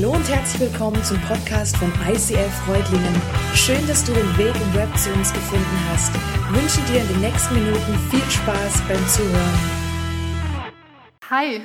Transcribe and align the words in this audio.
Hallo 0.00 0.12
und 0.12 0.28
herzlich 0.28 0.70
willkommen 0.70 1.02
zum 1.02 1.20
Podcast 1.22 1.76
von 1.76 1.92
ICF 2.08 2.54
Freudlingen. 2.64 3.20
Schön, 3.52 3.84
dass 3.88 4.04
du 4.04 4.12
den 4.12 4.38
Weg 4.38 4.54
im 4.54 4.74
Web 4.74 4.96
zu 4.96 5.12
uns 5.12 5.32
gefunden 5.32 5.76
hast. 5.90 6.14
Ich 6.14 6.62
wünsche 6.62 6.92
dir 6.92 7.00
in 7.00 7.08
den 7.08 7.20
nächsten 7.20 7.54
Minuten 7.56 7.98
viel 8.08 8.30
Spaß 8.30 8.80
beim 8.86 9.08
Zuhören. 9.08 9.58
Hi, 11.28 11.62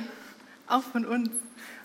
auch 0.66 0.82
von 0.82 1.04
uns. 1.06 1.30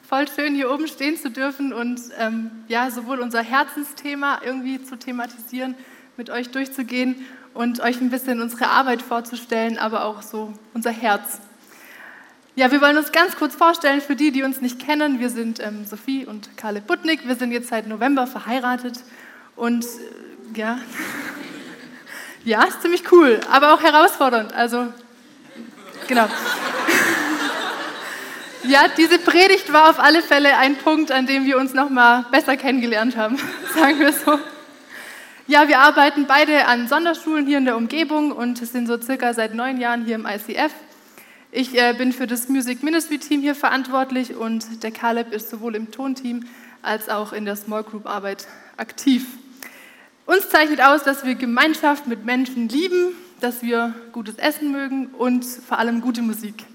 Voll 0.02 0.27
schön, 0.27 0.55
hier 0.55 0.71
oben 0.71 0.88
stehen 0.88 1.17
zu 1.17 1.30
dürfen 1.30 1.71
und 1.71 2.02
ähm, 2.17 2.50
ja, 2.68 2.89
sowohl 2.89 3.20
unser 3.20 3.43
Herzensthema 3.43 4.41
irgendwie 4.43 4.84
zu 4.84 4.97
thematisieren, 4.97 5.75
mit 6.18 6.31
euch 6.31 6.50
durchzugehen 6.50 7.27
und 7.54 7.79
euch 7.79 8.02
ein 8.02 8.09
bisschen 8.09 8.41
unsere 8.41 8.70
Arbeit 8.70 9.04
vorzustellen, 9.04 9.77
aber 9.77 10.04
auch 10.04 10.23
so 10.23 10.52
unser 10.73 10.89
Herz. 10.89 11.41
Ja, 12.60 12.70
wir 12.73 12.82
wollen 12.82 12.98
uns 12.98 13.14
ganz 13.14 13.38
kurz 13.38 13.55
vorstellen 13.55 14.02
für 14.02 14.18
die, 14.18 14.34
die 14.34 14.44
uns 14.44 14.59
nicht 14.59 14.86
kennen. 14.86 15.22
Wir 15.22 15.30
sind 15.30 15.62
ähm, 15.62 15.86
Sophie 15.86 16.26
und 16.26 16.58
Karle 16.58 16.81
Butnik. 16.81 17.26
Wir 17.26 17.36
sind 17.36 17.54
jetzt 17.54 17.70
seit 17.70 17.88
November 17.88 18.27
verheiratet 18.27 19.00
und 19.55 19.86
äh, 19.86 20.59
ja, 20.59 20.77
ja, 22.44 22.64
ist 22.66 22.81
ziemlich 22.81 23.09
cool, 23.14 23.40
aber 23.50 23.73
auch 23.73 23.81
herausfordernd. 23.81 24.53
Also, 24.53 24.88
genau. 26.09 26.27
Ja, 28.64 28.89
diese 28.89 29.20
Predigt 29.20 29.72
war 29.72 29.89
auf 29.89 30.00
alle 30.00 30.22
Fälle 30.22 30.58
ein 30.58 30.76
Punkt, 30.76 31.14
an 31.14 31.26
dem 31.26 31.45
wir 31.45 31.58
uns 31.58 31.73
noch 31.73 31.89
mal 31.89 32.26
besser 32.30 32.58
kennengelernt 32.58 33.16
haben, 33.16 33.38
sagen 33.73 34.02
wir 34.02 34.12
so. 34.12 34.38
Ja, 35.48 35.70
wir 35.70 35.80
arbeiten 35.80 36.26
beide 36.28 36.66
an 36.66 36.89
Sonderschulen 36.89 37.48
hier 37.48 37.59
in 37.59 37.64
der 37.64 37.78
Umgebung 37.78 38.34
und 38.34 38.58
sind 38.58 38.86
so 38.86 39.02
circa 39.02 39.34
seit 39.34 39.53
neun 39.53 39.80
Jahren 39.80 40.03
hier 40.03 40.16
im 40.16 40.26
ICF. 40.26 40.73
Ich 41.52 41.76
äh, 41.76 41.94
bin 41.98 42.13
für 42.13 42.27
das 42.27 42.48
Music 42.48 42.84
Ministry 42.84 43.17
Team 43.17 43.41
hier 43.41 43.55
verantwortlich 43.55 44.35
und 44.35 44.84
der 44.84 44.91
Caleb 44.91 45.34
ist 45.34 45.49
sowohl 45.49 45.75
im 45.75 45.89
Tonteam 45.89 46.45
als 46.83 47.09
auch 47.09 47.33
in 47.33 47.44
der 47.44 47.55
Small 47.55 47.81
Group 47.81 48.05
Arbeit 48.05 48.47
aktiv. 48.78 49.25
Uns 50.27 50.47
zeichnet 50.50 50.80
aus, 50.80 51.02
dass 51.02 51.25
wir 51.25 51.33
Gemeinschaft 51.33 52.05
mit 52.05 52.23
Menschen 52.23 52.70
lieben, 52.70 53.14
dass 53.39 53.64
wir 53.64 53.95
gutes 54.11 54.36
Essen 54.36 54.72
mögen 54.72 55.08
und 55.08 55.44
vor 55.44 55.80
allem 55.80 56.02
gute 56.02 56.22
Musik. 56.22 56.66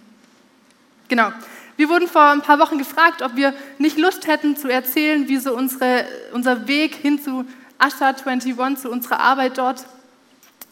Genau. 1.07 1.33
Wir 1.77 1.89
wurden 1.89 2.09
vor 2.09 2.31
ein 2.31 2.43
paar 2.43 2.59
Wochen 2.59 2.79
gefragt, 2.79 3.23
ob 3.23 3.37
wir 3.37 3.55
nicht 3.79 3.97
Lust 3.97 4.27
hätten 4.27 4.57
zu 4.57 4.69
erzählen, 4.69 5.29
wie 5.29 5.37
so 5.37 5.55
unsere, 5.55 6.05
unser 6.33 6.67
Weg 6.67 6.97
hin 6.97 7.23
zu 7.23 7.45
Asha 7.79 8.09
21, 8.09 8.83
zu 8.83 8.91
unserer 8.91 9.21
Arbeit 9.21 9.57
dort 9.57 9.87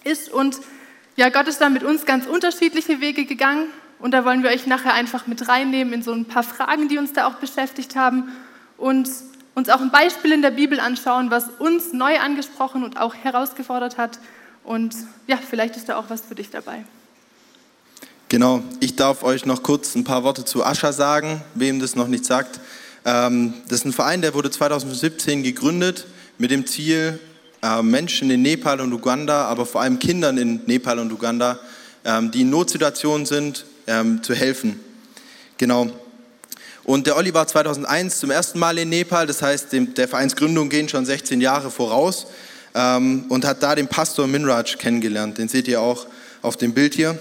ist. 0.03 0.29
Und 0.29 0.57
ja, 1.15 1.29
Gott 1.29 1.47
ist 1.47 1.61
da 1.61 1.69
mit 1.69 1.85
uns 1.85 2.05
ganz 2.05 2.27
unterschiedliche 2.27 3.01
Wege 3.01 3.27
gegangen. 3.27 3.69
Und 4.03 4.11
da 4.11 4.25
wollen 4.25 4.43
wir 4.43 4.51
euch 4.51 4.67
nachher 4.67 4.95
einfach 4.95 5.29
mit 5.29 5.49
reinnehmen 5.49 5.95
in 5.95 6.03
so 6.03 6.13
ein 6.13 6.25
paar 6.25 6.43
Fragen, 6.43 6.89
die 6.89 6.99
uns 6.99 7.13
da 7.13 7.29
auch 7.29 7.35
beschäftigt 7.35 7.95
haben 7.95 8.33
und 8.77 9.09
uns 9.55 9.69
auch 9.69 9.81
ein 9.81 9.93
Beispiel 9.93 10.33
in 10.33 10.43
der 10.43 10.51
Bibel 10.51 10.81
anschauen, 10.81 11.31
was 11.31 11.45
uns 11.61 11.93
neu 11.93 12.19
angesprochen 12.19 12.83
und 12.83 12.99
auch 13.01 13.15
herausgefordert 13.15 13.99
hat. 13.99 14.19
Und 14.65 14.97
ja, 15.29 15.37
vielleicht 15.37 15.77
ist 15.77 15.89
da 15.89 15.99
auch 15.99 16.07
was 16.09 16.23
für 16.23 16.35
dich 16.35 16.51
dabei. 16.51 16.85
Genau, 18.29 18.65
ich 18.81 18.97
darf 18.97 19.23
euch 19.23 19.47
noch 19.47 19.63
kurz 19.63 19.95
ein 19.95 20.03
paar 20.03 20.25
Worte 20.25 20.45
zu 20.45 20.65
Ascha 20.65 20.93
sagen, 20.93 21.41
wem 21.55 21.79
das 21.79 21.95
noch 21.95 22.09
nicht 22.09 22.25
sagt. 22.25 22.59
Ähm, 23.05 23.55
das 23.69 23.81
ist 23.81 23.85
ein 23.85 23.93
Verein, 23.93 24.21
der 24.21 24.35
wurde 24.35 24.51
2017 24.51 25.45
gegründet 25.45 26.09
mit 26.39 26.51
dem 26.51 26.67
Ziel, 26.67 27.21
äh, 27.63 27.83
Menschen 27.83 28.31
in 28.33 28.43
Nepal 28.43 28.81
und 28.81 28.93
Uganda, 28.93 29.45
aber 29.45 29.65
vor 29.65 29.81
allem 29.81 30.01
Kindern 30.01 30.39
in 30.39 30.61
Nepal 30.67 30.99
und 30.99 31.13
Uganda, 31.13 31.61
ähm, 32.05 32.33
die 32.33 32.41
in 32.41 32.51
Notsituationen 32.51 33.27
sind, 33.27 33.65
ähm, 33.87 34.23
zu 34.23 34.35
helfen. 34.35 34.81
Genau. 35.59 35.91
Und 36.85 37.07
der 37.07 37.17
Olli 37.17 37.33
war 37.33 37.47
2001 37.47 38.19
zum 38.19 38.31
ersten 38.31 38.59
Mal 38.59 38.79
in 38.79 38.89
Nepal, 38.89 39.27
das 39.27 39.41
heißt, 39.41 39.69
der 39.73 40.09
Vereinsgründung 40.09 40.69
gehen 40.69 40.89
schon 40.89 41.07
16 41.07 41.41
Jahre 41.41 41.71
voraus 41.71 42.27
und 42.75 43.45
hat 43.45 43.63
da 43.63 43.77
den 43.77 43.87
Pastor 43.87 44.27
Minraj 44.27 44.77
kennengelernt. 44.79 45.39
Den 45.39 45.47
seht 45.49 45.69
ihr 45.69 45.81
auch 45.81 46.07
auf 46.41 46.57
dem 46.57 46.75
Bild 46.75 46.95
hier. 46.95 47.17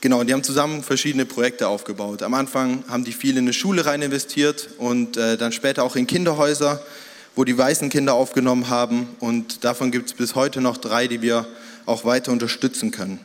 Genau, 0.00 0.22
die 0.22 0.32
haben 0.32 0.44
zusammen 0.44 0.82
verschiedene 0.82 1.24
Projekte 1.24 1.68
aufgebaut. 1.68 2.22
Am 2.22 2.34
Anfang 2.34 2.84
haben 2.86 3.04
die 3.04 3.12
viel 3.12 3.36
in 3.38 3.44
eine 3.44 3.52
Schule 3.52 3.86
rein 3.86 4.02
investiert 4.02 4.68
und 4.78 5.16
äh, 5.16 5.36
dann 5.36 5.52
später 5.52 5.82
auch 5.82 5.96
in 5.96 6.06
Kinderhäuser, 6.06 6.80
wo 7.34 7.44
die 7.44 7.56
weißen 7.56 7.88
Kinder 7.88 8.14
aufgenommen 8.14 8.68
haben. 8.68 9.08
Und 9.18 9.64
davon 9.64 9.90
gibt 9.90 10.06
es 10.06 10.14
bis 10.14 10.34
heute 10.34 10.60
noch 10.60 10.76
drei, 10.76 11.08
die 11.08 11.22
wir 11.22 11.46
auch 11.86 12.04
weiter 12.04 12.30
unterstützen 12.30 12.90
können. 12.90 13.20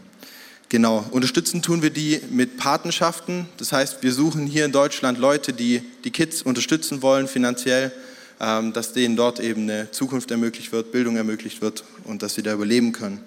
Genau, 0.71 1.05
unterstützen 1.11 1.61
tun 1.61 1.81
wir 1.81 1.89
die 1.89 2.21
mit 2.29 2.55
Patenschaften. 2.55 3.45
Das 3.57 3.73
heißt, 3.73 4.03
wir 4.03 4.13
suchen 4.13 4.47
hier 4.47 4.63
in 4.63 4.71
Deutschland 4.71 5.17
Leute, 5.17 5.51
die 5.51 5.81
die 6.05 6.11
Kids 6.11 6.43
unterstützen 6.43 7.01
wollen 7.01 7.27
finanziell, 7.27 7.91
ähm, 8.39 8.71
dass 8.71 8.93
denen 8.93 9.17
dort 9.17 9.41
eben 9.41 9.63
eine 9.63 9.91
Zukunft 9.91 10.31
ermöglicht 10.31 10.71
wird, 10.71 10.93
Bildung 10.93 11.17
ermöglicht 11.17 11.61
wird 11.61 11.83
und 12.05 12.23
dass 12.23 12.35
sie 12.35 12.41
da 12.41 12.53
überleben 12.53 12.93
können. 12.93 13.19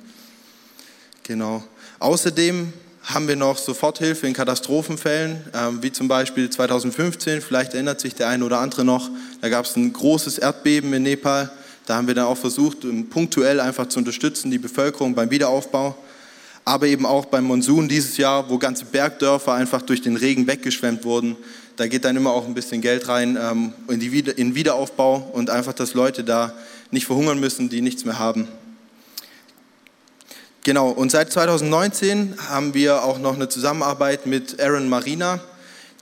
Genau. 1.22 1.62
Außerdem 1.98 2.72
haben 3.02 3.28
wir 3.28 3.36
noch 3.36 3.58
Soforthilfe 3.58 4.26
in 4.26 4.32
Katastrophenfällen, 4.32 5.44
ähm, 5.52 5.82
wie 5.82 5.92
zum 5.92 6.08
Beispiel 6.08 6.48
2015, 6.48 7.42
vielleicht 7.42 7.74
erinnert 7.74 8.00
sich 8.00 8.14
der 8.14 8.28
eine 8.28 8.42
oder 8.46 8.60
andere 8.60 8.86
noch, 8.86 9.10
da 9.42 9.50
gab 9.50 9.66
es 9.66 9.76
ein 9.76 9.92
großes 9.92 10.38
Erdbeben 10.38 10.94
in 10.94 11.02
Nepal. 11.02 11.52
Da 11.84 11.96
haben 11.96 12.06
wir 12.06 12.14
dann 12.14 12.24
auch 12.24 12.38
versucht, 12.38 12.86
punktuell 13.10 13.60
einfach 13.60 13.86
zu 13.90 13.98
unterstützen, 13.98 14.50
die 14.50 14.56
Bevölkerung 14.56 15.14
beim 15.14 15.30
Wiederaufbau. 15.30 15.94
Aber 16.64 16.86
eben 16.86 17.04
auch 17.04 17.26
beim 17.26 17.44
Monsun 17.44 17.88
dieses 17.88 18.16
Jahr, 18.16 18.48
wo 18.48 18.58
ganze 18.58 18.86
Bergdörfer 18.86 19.52
einfach 19.52 19.82
durch 19.82 20.00
den 20.00 20.16
Regen 20.16 20.46
weggeschwemmt 20.46 21.04
wurden. 21.04 21.36
Da 21.76 21.88
geht 21.88 22.04
dann 22.04 22.16
immer 22.16 22.32
auch 22.32 22.46
ein 22.46 22.54
bisschen 22.54 22.80
Geld 22.80 23.08
rein 23.08 23.36
ähm, 23.40 23.72
in, 23.88 24.00
die 24.00 24.18
in 24.18 24.54
Wiederaufbau 24.54 25.30
und 25.32 25.50
einfach, 25.50 25.72
dass 25.72 25.94
Leute 25.94 26.24
da 26.24 26.54
nicht 26.90 27.06
verhungern 27.06 27.40
müssen, 27.40 27.68
die 27.68 27.82
nichts 27.82 28.04
mehr 28.04 28.18
haben. 28.18 28.48
Genau, 30.62 30.88
und 30.88 31.10
seit 31.10 31.30
2019 31.30 32.36
haben 32.48 32.72
wir 32.72 33.04
auch 33.04 33.18
noch 33.18 33.34
eine 33.34 33.50
Zusammenarbeit 33.50 34.24
mit 34.24 34.58
Aaron 34.62 34.88
Marina. 34.88 35.40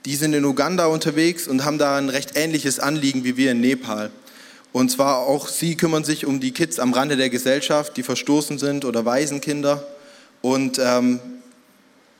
Die 0.05 0.15
sind 0.15 0.33
in 0.33 0.45
Uganda 0.45 0.85
unterwegs 0.85 1.49
und 1.49 1.65
haben 1.65 1.77
da 1.77 1.97
ein 1.97 2.07
recht 2.07 2.37
ähnliches 2.37 2.79
Anliegen 2.79 3.25
wie 3.25 3.35
wir 3.35 3.51
in 3.51 3.59
Nepal. 3.59 4.09
Und 4.71 4.89
zwar 4.89 5.17
auch 5.17 5.49
sie 5.49 5.75
kümmern 5.75 6.05
sich 6.05 6.25
um 6.25 6.39
die 6.39 6.51
Kids 6.51 6.79
am 6.79 6.93
Rande 6.93 7.17
der 7.17 7.29
Gesellschaft, 7.29 7.97
die 7.97 8.03
verstoßen 8.03 8.57
sind 8.57 8.85
oder 8.85 9.03
Waisenkinder. 9.03 9.85
Und 10.43 10.77
ähm, 10.77 11.21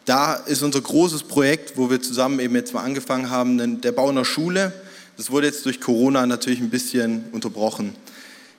da 0.05 0.35
ist 0.35 0.63
unser 0.63 0.79
großes 0.79 1.23
Projekt, 1.23 1.75
wo 1.75 1.89
wir 1.89 2.01
zusammen 2.01 2.39
eben 2.39 2.55
jetzt 2.55 2.73
mal 2.73 2.81
angefangen 2.81 3.29
haben, 3.29 3.81
der 3.81 3.91
Bau 3.91 4.07
einer 4.07 4.23
Schule. 4.23 4.71
Das 5.17 5.29
wurde 5.29 5.47
jetzt 5.47 5.65
durch 5.65 5.81
Corona 5.81 6.25
natürlich 6.25 6.61
ein 6.61 6.69
bisschen 6.69 7.25
unterbrochen. 7.33 7.93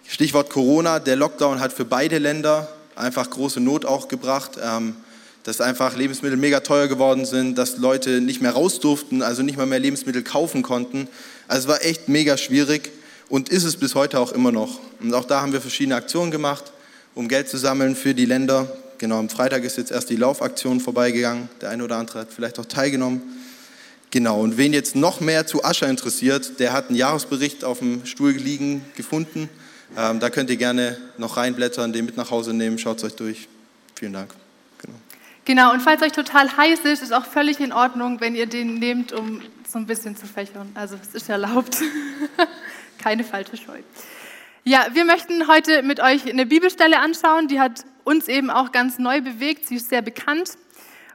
Stichwort 0.07 0.51
Corona, 0.51 0.99
der 0.99 1.17
Lockdown 1.17 1.61
hat 1.61 1.73
für 1.73 1.87
beide 1.87 2.19
Länder 2.19 2.69
einfach 2.95 3.31
große 3.31 3.59
Not 3.59 3.87
auch 3.87 4.09
gebracht, 4.09 4.59
ähm, 4.63 4.97
dass 5.45 5.63
einfach 5.63 5.97
Lebensmittel 5.97 6.37
mega 6.37 6.61
teuer 6.61 6.87
geworden 6.87 7.25
sind, 7.25 7.57
dass 7.57 7.79
Leute 7.79 8.21
nicht 8.21 8.43
mehr 8.43 8.53
raus 8.53 8.81
durften, 8.81 9.23
also 9.23 9.43
nicht 9.43 9.57
mal 9.57 9.65
mehr 9.65 9.79
Lebensmittel 9.79 10.23
kaufen 10.23 10.61
konnten. 10.61 11.09
Also 11.49 11.69
es 11.69 11.69
war 11.69 11.83
echt 11.83 12.11
mega 12.11 12.37
schwierig 12.37 12.93
und 13.31 13.49
ist 13.49 13.65
es 13.65 13.79
bis 13.79 13.95
heute 13.95 14.21
auch 14.21 14.33
immer 14.33 14.53
noch. 14.53 14.79
Und 15.01 15.15
auch 15.15 15.25
da 15.25 15.41
haben 15.41 15.55
wir 15.55 15.63
verschiedene 15.63 15.97
Aktionen 15.97 16.31
gemacht, 16.31 16.71
um 17.15 17.29
Geld 17.29 17.49
zu 17.49 17.57
sammeln 17.57 17.97
für 17.97 18.13
die 18.13 18.27
Länder. 18.27 18.69
Genau, 18.99 19.19
am 19.19 19.29
Freitag 19.29 19.65
ist 19.65 19.77
jetzt 19.77 19.91
erst 19.91 20.11
die 20.11 20.17
Laufaktion 20.17 20.81
vorbeigegangen. 20.81 21.49
Der 21.61 21.71
eine 21.71 21.85
oder 21.85 21.97
andere 21.97 22.21
hat 22.21 22.33
vielleicht 22.33 22.59
auch 22.59 22.67
teilgenommen. 22.67 23.23
Genau, 24.11 24.41
und 24.41 24.57
wen 24.57 24.73
jetzt 24.73 24.95
noch 24.95 25.21
mehr 25.21 25.47
zu 25.47 25.65
Ascher 25.65 25.89
interessiert, 25.89 26.61
der 26.61 26.73
hat 26.73 26.89
einen 26.89 26.97
Jahresbericht 26.97 27.65
auf 27.65 27.81
dem 27.81 28.07
Stuhl 28.07 28.31
liegen 28.31 28.85
gefunden. 28.97 29.49
Ähm, 29.97 30.21
da 30.21 30.31
könnt 30.31 30.51
ihr 30.51 30.57
gerne 30.57 30.97
noch 31.19 31.37
reinblättern, 31.37 31.93
den 31.93 32.05
mit 32.05 32.17
nach 32.17 32.31
Hause 32.31 32.55
nehmen, 32.55 32.79
schaut 32.79 32.99
es 32.99 33.05
euch 33.05 33.17
durch. 33.17 33.49
Vielen 33.97 34.13
Dank. 34.13 34.33
Genau. 34.81 34.95
genau, 35.45 35.73
und 35.73 35.81
falls 35.81 36.03
euch 36.03 36.13
total 36.13 36.57
heiß 36.57 36.81
ist, 36.85 37.03
ist 37.03 37.13
auch 37.13 37.27
völlig 37.27 37.59
in 37.59 37.73
Ordnung, 37.73 38.21
wenn 38.21 38.37
ihr 38.37 38.47
den 38.47 38.79
nehmt, 38.79 39.13
um 39.13 39.43
so 39.69 39.79
ein 39.79 39.87
bisschen 39.87 40.17
zu 40.17 40.27
fächern. 40.27 40.71
Also 40.75 40.97
es 41.03 41.15
ist 41.15 41.29
erlaubt. 41.29 41.79
Keine 42.99 43.25
falsche 43.25 43.57
Scheu. 43.57 43.79
Ja, 44.67 44.87
wir 44.95 45.05
möchten 45.05 45.47
heute 45.47 45.83
mit 45.83 46.01
euch 46.01 46.27
eine 46.27 46.47
Bibelstelle 46.47 46.99
anschauen, 46.99 47.49
die 47.49 47.61
hat 47.61 47.85
uns 48.03 48.29
eben 48.29 48.49
auch 48.49 48.73
ganz 48.73 48.99
neu 48.99 49.21
bewegt. 49.21 49.67
Sie 49.67 49.77
ist 49.77 49.91
sehr 49.91 50.01
bekannt 50.01 50.57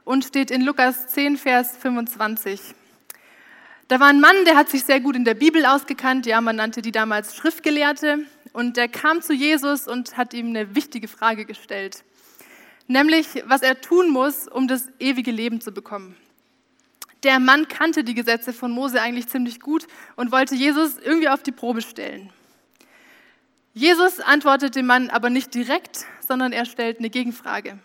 und 0.04 0.24
steht 0.24 0.52
in 0.52 0.60
Lukas 0.60 1.08
10, 1.08 1.36
Vers 1.36 1.76
25. 1.76 2.60
Da 3.88 3.98
war 3.98 4.06
ein 4.06 4.20
Mann, 4.20 4.44
der 4.44 4.54
hat 4.54 4.68
sich 4.68 4.84
sehr 4.84 5.00
gut 5.00 5.16
in 5.16 5.24
der 5.24 5.34
Bibel 5.34 5.66
ausgekannt. 5.66 6.26
Ja, 6.26 6.40
man 6.40 6.54
nannte 6.54 6.80
die 6.80 6.92
damals 6.92 7.34
Schriftgelehrte. 7.34 8.20
Und 8.52 8.76
der 8.76 8.86
kam 8.86 9.20
zu 9.20 9.32
Jesus 9.32 9.88
und 9.88 10.16
hat 10.16 10.32
ihm 10.32 10.50
eine 10.50 10.76
wichtige 10.76 11.08
Frage 11.08 11.44
gestellt, 11.44 12.04
nämlich 12.86 13.26
was 13.46 13.62
er 13.62 13.80
tun 13.80 14.10
muss, 14.10 14.46
um 14.46 14.68
das 14.68 14.86
ewige 15.00 15.32
Leben 15.32 15.60
zu 15.60 15.72
bekommen. 15.72 16.14
Der 17.24 17.40
Mann 17.40 17.66
kannte 17.66 18.04
die 18.04 18.14
Gesetze 18.14 18.52
von 18.52 18.70
Mose 18.70 19.02
eigentlich 19.02 19.26
ziemlich 19.26 19.58
gut 19.58 19.88
und 20.14 20.30
wollte 20.30 20.54
Jesus 20.54 20.98
irgendwie 20.98 21.28
auf 21.28 21.42
die 21.42 21.52
Probe 21.52 21.82
stellen. 21.82 22.32
Jesus 23.72 24.18
antwortet 24.18 24.74
dem 24.74 24.86
Mann 24.86 25.10
aber 25.10 25.30
nicht 25.30 25.54
direkt, 25.54 26.04
sondern 26.26 26.52
er 26.52 26.64
stellt 26.64 26.98
eine 26.98 27.10
Gegenfrage. 27.10 27.78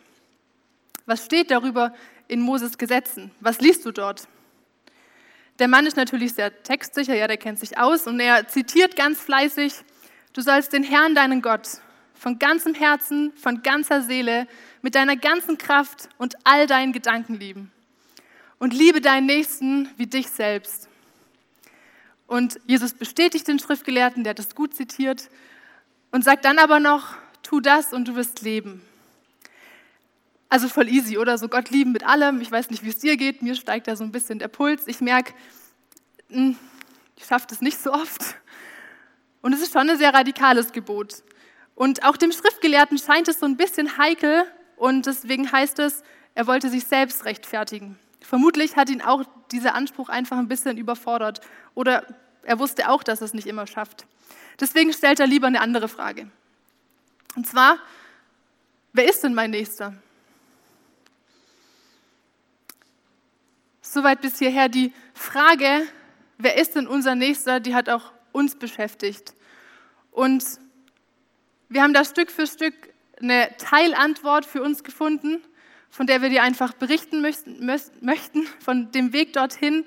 Was 1.06 1.26
steht 1.26 1.52
darüber 1.52 1.94
in 2.28 2.42
Moses 2.42 2.78
Gesetzen? 2.78 3.32
Was 3.40 3.62
liest 3.62 3.86
du 3.86 3.92
dort? 3.92 4.28
Der 5.60 5.68
Mann 5.68 5.86
ist 5.86 5.96
natürlich 5.96 6.34
sehr 6.34 6.64
textsicher, 6.64 7.16
ja, 7.16 7.28
der 7.28 7.38
kennt 7.38 7.60
sich 7.60 7.78
aus 7.78 8.08
und 8.08 8.20
er 8.20 8.48
zitiert 8.48 8.96
ganz 8.96 9.22
fleißig, 9.22 9.74
du 10.34 10.42
sollst 10.42 10.74
den 10.74 10.84
Herrn, 10.84 11.16
deinen 11.16 11.42
Gott, 11.42 11.80
von 12.14 12.40
ganzem 12.40 12.74
Herzen, 12.74 13.32
von 13.38 13.62
ganzer 13.62 14.02
Seele, 14.02 14.48
mit 14.82 14.96
deiner 14.96 15.16
ganzen 15.16 15.58
Kraft 15.58 16.10
und 16.18 16.36
all 16.44 16.68
deinen 16.68 16.92
Gedanken 16.92 17.36
lieben. 17.36 17.72
Und 18.58 18.74
liebe 18.74 19.02
deinen 19.02 19.28
Nächsten 19.28 19.90
wie 19.98 20.08
dich 20.08 20.30
selbst. 20.30 20.90
Und 22.28 22.60
Jesus 22.66 22.94
bestätigt 22.94 23.48
den 23.48 23.60
Schriftgelehrten, 23.60 24.24
der 24.24 24.34
das 24.34 24.56
gut 24.56 24.74
zitiert, 24.74 25.30
und 26.15 26.23
sagt 26.23 26.45
dann 26.45 26.59
aber 26.59 26.79
noch, 26.79 27.17
tu 27.44 27.59
das 27.59 27.91
und 27.91 28.07
du 28.07 28.15
wirst 28.15 28.41
leben. 28.41 28.81
Also 30.47 30.69
voll 30.69 30.88
easy, 30.88 31.17
oder? 31.17 31.38
So 31.38 31.50
Gott 31.50 31.71
lieben 31.71 31.91
mit 31.91 32.06
allem. 32.06 32.39
Ich 32.39 32.50
weiß 32.50 32.69
nicht, 32.69 32.85
wie 32.85 32.88
es 32.88 33.00
dir 33.00 33.17
geht. 33.17 33.41
Mir 33.41 33.53
steigt 33.53 33.85
da 33.89 33.97
so 33.97 34.06
ein 34.06 34.13
bisschen 34.13 34.39
der 34.39 34.47
Puls. 34.47 34.88
Ich 34.88 35.01
merke, 35.01 35.33
hm, 36.29 36.56
ich 37.17 37.25
schaffe 37.25 37.47
das 37.50 37.59
nicht 37.59 37.77
so 37.77 37.91
oft. 37.91 38.38
Und 39.41 39.51
es 39.51 39.62
ist 39.62 39.73
schon 39.73 39.89
ein 39.89 39.97
sehr 39.97 40.13
radikales 40.13 40.71
Gebot. 40.71 41.21
Und 41.75 42.06
auch 42.06 42.15
dem 42.15 42.31
Schriftgelehrten 42.31 42.97
scheint 42.97 43.27
es 43.27 43.41
so 43.41 43.45
ein 43.45 43.57
bisschen 43.57 43.97
heikel 43.97 44.45
und 44.77 45.07
deswegen 45.07 45.51
heißt 45.51 45.79
es, 45.79 46.01
er 46.33 46.47
wollte 46.47 46.69
sich 46.69 46.85
selbst 46.85 47.25
rechtfertigen. 47.25 48.00
Vermutlich 48.21 48.77
hat 48.77 48.89
ihn 48.89 49.01
auch 49.01 49.25
dieser 49.51 49.75
Anspruch 49.75 50.07
einfach 50.07 50.38
ein 50.38 50.47
bisschen 50.47 50.77
überfordert 50.77 51.41
oder 51.73 52.06
er 52.45 52.59
wusste 52.59 52.89
auch, 52.89 53.03
dass 53.03 53.21
er 53.21 53.25
es 53.25 53.33
nicht 53.33 53.47
immer 53.47 53.68
schafft. 53.68 54.06
Deswegen 54.59 54.94
stellt 54.94 55.19
er 55.19 55.27
lieber 55.27 55.47
eine 55.47 55.62
andere 55.62 55.88
Frage. 55.88 56.30
Und 57.36 57.47
zwar, 57.47 57.77
wer 58.94 59.09
ist 59.09 59.24
denn 59.24 59.33
mein 59.33 59.51
Nächster? 59.51 59.94
Soweit 63.81 64.21
bis 64.21 64.39
hierher 64.39 64.69
die 64.69 64.94
Frage, 65.13 65.88
wer 66.38 66.57
ist 66.57 66.75
denn 66.75 66.88
unser 66.88 67.15
Nächster, 67.15 67.59
die 67.59 67.75
hat 67.75 67.89
auch 67.89 68.12
uns 68.31 68.56
beschäftigt. 68.56 69.33
Und 70.12 70.44
wir 71.69 71.81
haben 71.81 71.94
da 71.94 72.06
Stück 72.06 72.31
für 72.31 72.48
Stück 72.48 72.74
eine 73.19 73.56
Teilantwort 73.57 74.45
für 74.45 74.62
uns 74.62 74.83
gefunden, 74.83 75.41
von 75.89 76.07
der 76.07 76.21
wir 76.21 76.30
dir 76.30 76.44
einfach 76.44 76.74
berichten 76.74 77.21
möchten, 77.21 78.48
von 78.59 78.91
dem 78.91 79.13
Weg 79.13 79.33
dorthin. 79.33 79.86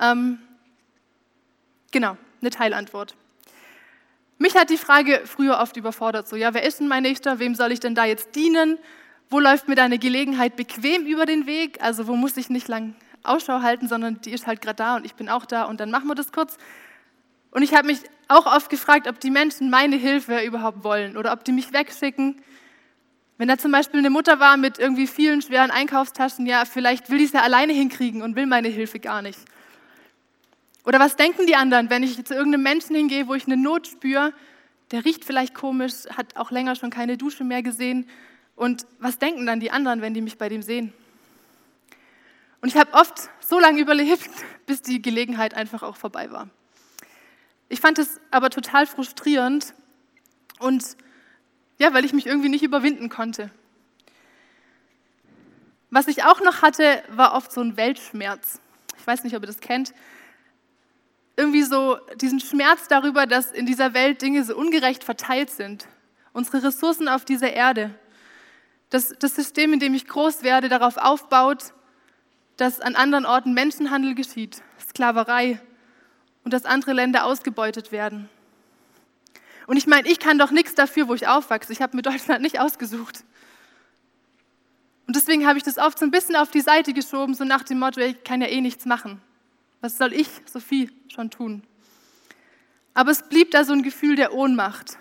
Ähm, 0.00 0.38
genau, 1.94 2.18
eine 2.42 2.50
Teilantwort. 2.50 3.14
Mich 4.36 4.56
hat 4.56 4.68
die 4.68 4.76
Frage 4.76 5.22
früher 5.24 5.60
oft 5.60 5.76
überfordert, 5.76 6.28
so, 6.28 6.36
ja, 6.36 6.52
wer 6.52 6.64
ist 6.64 6.80
denn 6.80 6.88
mein 6.88 7.04
Nächster, 7.04 7.38
wem 7.38 7.54
soll 7.54 7.72
ich 7.72 7.80
denn 7.80 7.94
da 7.94 8.04
jetzt 8.04 8.34
dienen, 8.34 8.78
wo 9.30 9.38
läuft 9.38 9.68
mir 9.68 9.76
deine 9.76 9.98
Gelegenheit 9.98 10.56
bequem 10.56 11.06
über 11.06 11.24
den 11.24 11.46
Weg, 11.46 11.80
also 11.80 12.06
wo 12.08 12.16
muss 12.16 12.36
ich 12.36 12.50
nicht 12.50 12.68
lang 12.68 12.94
Ausschau 13.22 13.62
halten, 13.62 13.88
sondern 13.88 14.20
die 14.20 14.32
ist 14.32 14.46
halt 14.46 14.60
gerade 14.60 14.76
da 14.76 14.96
und 14.96 15.06
ich 15.06 15.14
bin 15.14 15.28
auch 15.28 15.46
da 15.46 15.62
und 15.62 15.80
dann 15.80 15.90
machen 15.90 16.08
wir 16.08 16.16
das 16.16 16.32
kurz. 16.32 16.58
Und 17.52 17.62
ich 17.62 17.74
habe 17.74 17.86
mich 17.86 18.00
auch 18.26 18.44
oft 18.44 18.68
gefragt, 18.68 19.06
ob 19.06 19.20
die 19.20 19.30
Menschen 19.30 19.70
meine 19.70 19.96
Hilfe 19.96 20.40
überhaupt 20.40 20.82
wollen 20.82 21.16
oder 21.16 21.32
ob 21.32 21.44
die 21.44 21.52
mich 21.52 21.72
wegschicken. 21.72 22.42
Wenn 23.38 23.48
da 23.48 23.56
zum 23.56 23.70
Beispiel 23.70 24.00
eine 24.00 24.10
Mutter 24.10 24.40
war 24.40 24.56
mit 24.56 24.80
irgendwie 24.80 25.06
vielen 25.06 25.42
schweren 25.42 25.70
Einkaufstaschen, 25.70 26.44
ja, 26.44 26.64
vielleicht 26.64 27.08
will 27.08 27.20
ich 27.20 27.26
es 27.26 27.32
ja 27.32 27.42
alleine 27.42 27.72
hinkriegen 27.72 28.20
und 28.20 28.34
will 28.34 28.46
meine 28.46 28.68
Hilfe 28.68 28.98
gar 28.98 29.22
nicht. 29.22 29.38
Oder 30.84 31.00
was 31.00 31.16
denken 31.16 31.46
die 31.46 31.56
anderen, 31.56 31.88
wenn 31.90 32.02
ich 32.02 32.22
zu 32.24 32.34
irgendeinem 32.34 32.62
Menschen 32.62 32.94
hingehe, 32.94 33.26
wo 33.26 33.34
ich 33.34 33.46
eine 33.46 33.56
Not 33.56 33.86
spüre, 33.86 34.32
der 34.90 35.04
riecht 35.04 35.24
vielleicht 35.24 35.54
komisch, 35.54 36.06
hat 36.10 36.36
auch 36.36 36.50
länger 36.50 36.76
schon 36.76 36.90
keine 36.90 37.16
Dusche 37.16 37.44
mehr 37.44 37.62
gesehen. 37.62 38.08
Und 38.54 38.86
was 38.98 39.18
denken 39.18 39.46
dann 39.46 39.60
die 39.60 39.70
anderen, 39.70 40.02
wenn 40.02 40.14
die 40.14 40.20
mich 40.20 40.38
bei 40.38 40.48
dem 40.48 40.62
sehen? 40.62 40.92
Und 42.60 42.68
ich 42.68 42.76
habe 42.76 42.92
oft 42.94 43.30
so 43.40 43.58
lange 43.58 43.80
überlebt, 43.80 44.30
bis 44.66 44.82
die 44.82 45.00
Gelegenheit 45.00 45.54
einfach 45.54 45.82
auch 45.82 45.96
vorbei 45.96 46.30
war. 46.30 46.48
Ich 47.68 47.80
fand 47.80 47.98
es 47.98 48.20
aber 48.30 48.50
total 48.50 48.86
frustrierend 48.86 49.74
und 50.58 50.96
ja, 51.78 51.92
weil 51.92 52.04
ich 52.04 52.12
mich 52.12 52.26
irgendwie 52.26 52.48
nicht 52.48 52.62
überwinden 52.62 53.08
konnte. 53.08 53.50
Was 55.90 56.08
ich 56.08 56.24
auch 56.24 56.40
noch 56.40 56.62
hatte, 56.62 57.02
war 57.08 57.34
oft 57.34 57.52
so 57.52 57.60
ein 57.60 57.76
Weltschmerz. 57.76 58.60
Ich 58.98 59.06
weiß 59.06 59.24
nicht, 59.24 59.34
ob 59.36 59.42
ihr 59.42 59.46
das 59.46 59.60
kennt. 59.60 59.92
Irgendwie 61.36 61.62
so 61.62 61.98
diesen 62.16 62.40
Schmerz 62.40 62.88
darüber, 62.88 63.26
dass 63.26 63.50
in 63.50 63.66
dieser 63.66 63.92
Welt 63.94 64.22
Dinge 64.22 64.44
so 64.44 64.56
ungerecht 64.56 65.02
verteilt 65.02 65.50
sind. 65.50 65.88
Unsere 66.32 66.62
Ressourcen 66.62 67.08
auf 67.08 67.24
dieser 67.24 67.52
Erde. 67.52 67.94
Dass 68.90 69.14
das 69.18 69.34
System, 69.34 69.72
in 69.72 69.80
dem 69.80 69.94
ich 69.94 70.06
groß 70.06 70.42
werde, 70.42 70.68
darauf 70.68 70.96
aufbaut, 70.96 71.72
dass 72.56 72.80
an 72.80 72.94
anderen 72.94 73.26
Orten 73.26 73.52
Menschenhandel 73.52 74.14
geschieht, 74.14 74.62
Sklaverei, 74.80 75.60
und 76.44 76.52
dass 76.52 76.64
andere 76.64 76.92
Länder 76.92 77.24
ausgebeutet 77.24 77.90
werden. 77.90 78.28
Und 79.66 79.76
ich 79.76 79.86
meine, 79.86 80.08
ich 80.08 80.18
kann 80.18 80.38
doch 80.38 80.50
nichts 80.50 80.74
dafür, 80.74 81.08
wo 81.08 81.14
ich 81.14 81.26
aufwachse. 81.26 81.72
Ich 81.72 81.80
habe 81.80 81.96
mir 81.96 82.02
Deutschland 82.02 82.42
nicht 82.42 82.60
ausgesucht. 82.60 83.24
Und 85.06 85.16
deswegen 85.16 85.46
habe 85.46 85.58
ich 85.58 85.64
das 85.64 85.78
oft 85.78 85.98
so 85.98 86.04
ein 86.04 86.10
bisschen 86.10 86.36
auf 86.36 86.50
die 86.50 86.60
Seite 86.60 86.92
geschoben, 86.92 87.34
so 87.34 87.44
nach 87.44 87.62
dem 87.62 87.78
Motto, 87.78 88.00
ich 88.00 88.22
kann 88.24 88.40
ja 88.40 88.48
eh 88.48 88.60
nichts 88.60 88.84
machen. 88.84 89.20
Was 89.84 89.98
soll 89.98 90.14
ich, 90.14 90.28
Sophie, 90.46 90.90
schon 91.08 91.28
tun? 91.28 91.62
Aber 92.94 93.10
es 93.10 93.28
blieb 93.28 93.50
da 93.50 93.64
so 93.64 93.74
ein 93.74 93.82
Gefühl 93.82 94.16
der 94.16 94.32
Ohnmacht. 94.32 94.96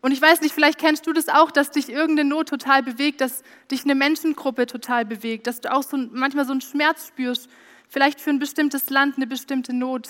Und 0.00 0.12
ich 0.12 0.22
weiß 0.22 0.40
nicht, 0.40 0.54
vielleicht 0.54 0.78
kennst 0.78 1.06
du 1.06 1.12
das 1.12 1.28
auch, 1.28 1.50
dass 1.50 1.70
dich 1.70 1.90
irgendeine 1.90 2.26
Not 2.26 2.48
total 2.48 2.82
bewegt, 2.82 3.20
dass 3.20 3.42
dich 3.70 3.84
eine 3.84 3.94
Menschengruppe 3.94 4.64
total 4.64 5.04
bewegt, 5.04 5.46
dass 5.46 5.60
du 5.60 5.70
auch 5.70 5.82
so 5.82 5.98
manchmal 5.98 6.46
so 6.46 6.52
einen 6.52 6.62
Schmerz 6.62 7.08
spürst, 7.08 7.50
vielleicht 7.86 8.18
für 8.18 8.30
ein 8.30 8.38
bestimmtes 8.38 8.88
Land 8.88 9.16
eine 9.18 9.26
bestimmte 9.26 9.74
Not. 9.74 10.08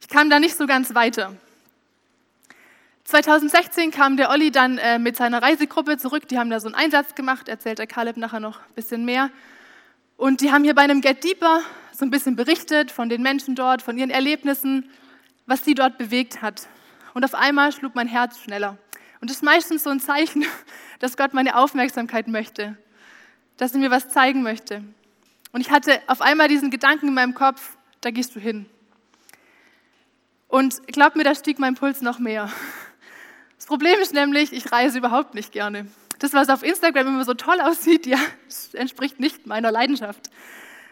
Ich 0.00 0.08
kam 0.08 0.30
da 0.30 0.40
nicht 0.40 0.56
so 0.56 0.66
ganz 0.66 0.94
weiter. 0.94 1.36
2016 3.04 3.90
kam 3.90 4.16
der 4.16 4.30
Olli 4.30 4.50
dann 4.50 4.78
äh, 4.78 4.98
mit 4.98 5.16
seiner 5.16 5.42
Reisegruppe 5.42 5.98
zurück. 5.98 6.28
Die 6.28 6.38
haben 6.38 6.48
da 6.48 6.60
so 6.60 6.68
einen 6.68 6.76
Einsatz 6.76 7.14
gemacht, 7.14 7.50
erzählt 7.50 7.78
der 7.78 7.86
Caleb 7.86 8.16
nachher 8.16 8.40
noch 8.40 8.58
ein 8.60 8.74
bisschen 8.74 9.04
mehr. 9.04 9.28
Und 10.22 10.40
die 10.40 10.52
haben 10.52 10.62
hier 10.62 10.76
bei 10.76 10.82
einem 10.82 11.00
Get 11.00 11.24
Deeper 11.24 11.62
so 11.90 12.04
ein 12.04 12.12
bisschen 12.12 12.36
berichtet 12.36 12.92
von 12.92 13.08
den 13.08 13.22
Menschen 13.22 13.56
dort, 13.56 13.82
von 13.82 13.98
ihren 13.98 14.10
Erlebnissen, 14.10 14.88
was 15.46 15.64
sie 15.64 15.74
dort 15.74 15.98
bewegt 15.98 16.42
hat. 16.42 16.68
Und 17.12 17.24
auf 17.24 17.34
einmal 17.34 17.72
schlug 17.72 17.96
mein 17.96 18.06
Herz 18.06 18.38
schneller. 18.38 18.78
Und 19.20 19.30
das 19.30 19.38
ist 19.38 19.42
meistens 19.42 19.82
so 19.82 19.90
ein 19.90 19.98
Zeichen, 19.98 20.44
dass 21.00 21.16
Gott 21.16 21.34
meine 21.34 21.56
Aufmerksamkeit 21.56 22.28
möchte 22.28 22.76
dass 23.56 23.72
er 23.72 23.80
mir 23.80 23.90
was 23.90 24.10
zeigen 24.10 24.42
möchte. 24.42 24.84
Und 25.50 25.60
ich 25.60 25.72
hatte 25.72 26.00
auf 26.06 26.20
einmal 26.20 26.46
diesen 26.46 26.70
Gedanken 26.70 27.08
in 27.08 27.14
meinem 27.14 27.34
Kopf, 27.34 27.76
da 28.00 28.12
gehst 28.12 28.36
du 28.36 28.40
hin. 28.40 28.66
Und 30.46 30.86
glaub 30.86 31.16
mir, 31.16 31.24
da 31.24 31.34
stieg 31.34 31.58
mein 31.58 31.74
Puls 31.74 32.00
noch 32.00 32.20
mehr. 32.20 32.48
Das 33.56 33.68
Problem 33.68 34.00
ist 34.00 34.12
nämlich, 34.12 34.52
ich 34.52 34.72
reise 34.72 34.98
überhaupt 34.98 35.34
nicht 35.34 35.52
gerne. 35.52 35.86
Das, 36.22 36.34
was 36.34 36.50
auf 36.50 36.62
Instagram 36.62 37.08
immer 37.08 37.24
so 37.24 37.34
toll 37.34 37.60
aussieht, 37.60 38.06
ja, 38.06 38.18
entspricht 38.74 39.18
nicht 39.18 39.48
meiner 39.48 39.72
Leidenschaft. 39.72 40.30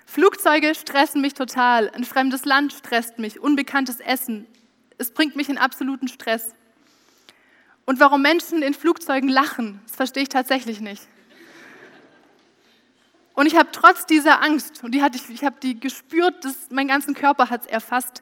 Flugzeuge 0.04 0.74
stressen 0.74 1.20
mich 1.20 1.34
total, 1.34 1.88
ein 1.90 2.02
fremdes 2.02 2.44
Land 2.44 2.72
stresst 2.72 3.20
mich, 3.20 3.38
unbekanntes 3.38 4.00
Essen. 4.00 4.48
Es 4.98 5.12
bringt 5.12 5.36
mich 5.36 5.48
in 5.48 5.56
absoluten 5.56 6.08
Stress. 6.08 6.52
Und 7.86 8.00
warum 8.00 8.22
Menschen 8.22 8.60
in 8.62 8.74
Flugzeugen 8.74 9.28
lachen, 9.28 9.80
das 9.86 9.94
verstehe 9.94 10.24
ich 10.24 10.28
tatsächlich 10.30 10.80
nicht. 10.80 11.06
Und 13.34 13.46
ich 13.46 13.54
habe 13.54 13.68
trotz 13.70 14.06
dieser 14.06 14.42
Angst, 14.42 14.82
und 14.82 14.96
die 14.96 15.00
hatte 15.00 15.16
ich, 15.16 15.30
ich 15.30 15.44
habe 15.44 15.60
die 15.62 15.78
gespürt, 15.78 16.44
dass 16.44 16.70
mein 16.70 16.88
ganzen 16.88 17.14
Körper 17.14 17.50
hat 17.50 17.60
es 17.60 17.66
erfasst, 17.68 18.20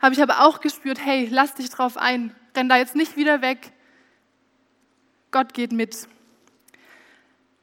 habe 0.00 0.14
ich 0.14 0.22
aber 0.22 0.42
auch 0.42 0.60
gespürt, 0.60 1.04
hey, 1.04 1.26
lass 1.28 1.54
dich 1.54 1.70
drauf 1.70 1.96
ein, 1.96 2.32
renn 2.56 2.68
da 2.68 2.76
jetzt 2.76 2.94
nicht 2.94 3.16
wieder 3.16 3.42
weg. 3.42 3.72
Gott 5.30 5.54
geht 5.54 5.72
mit. 5.72 6.08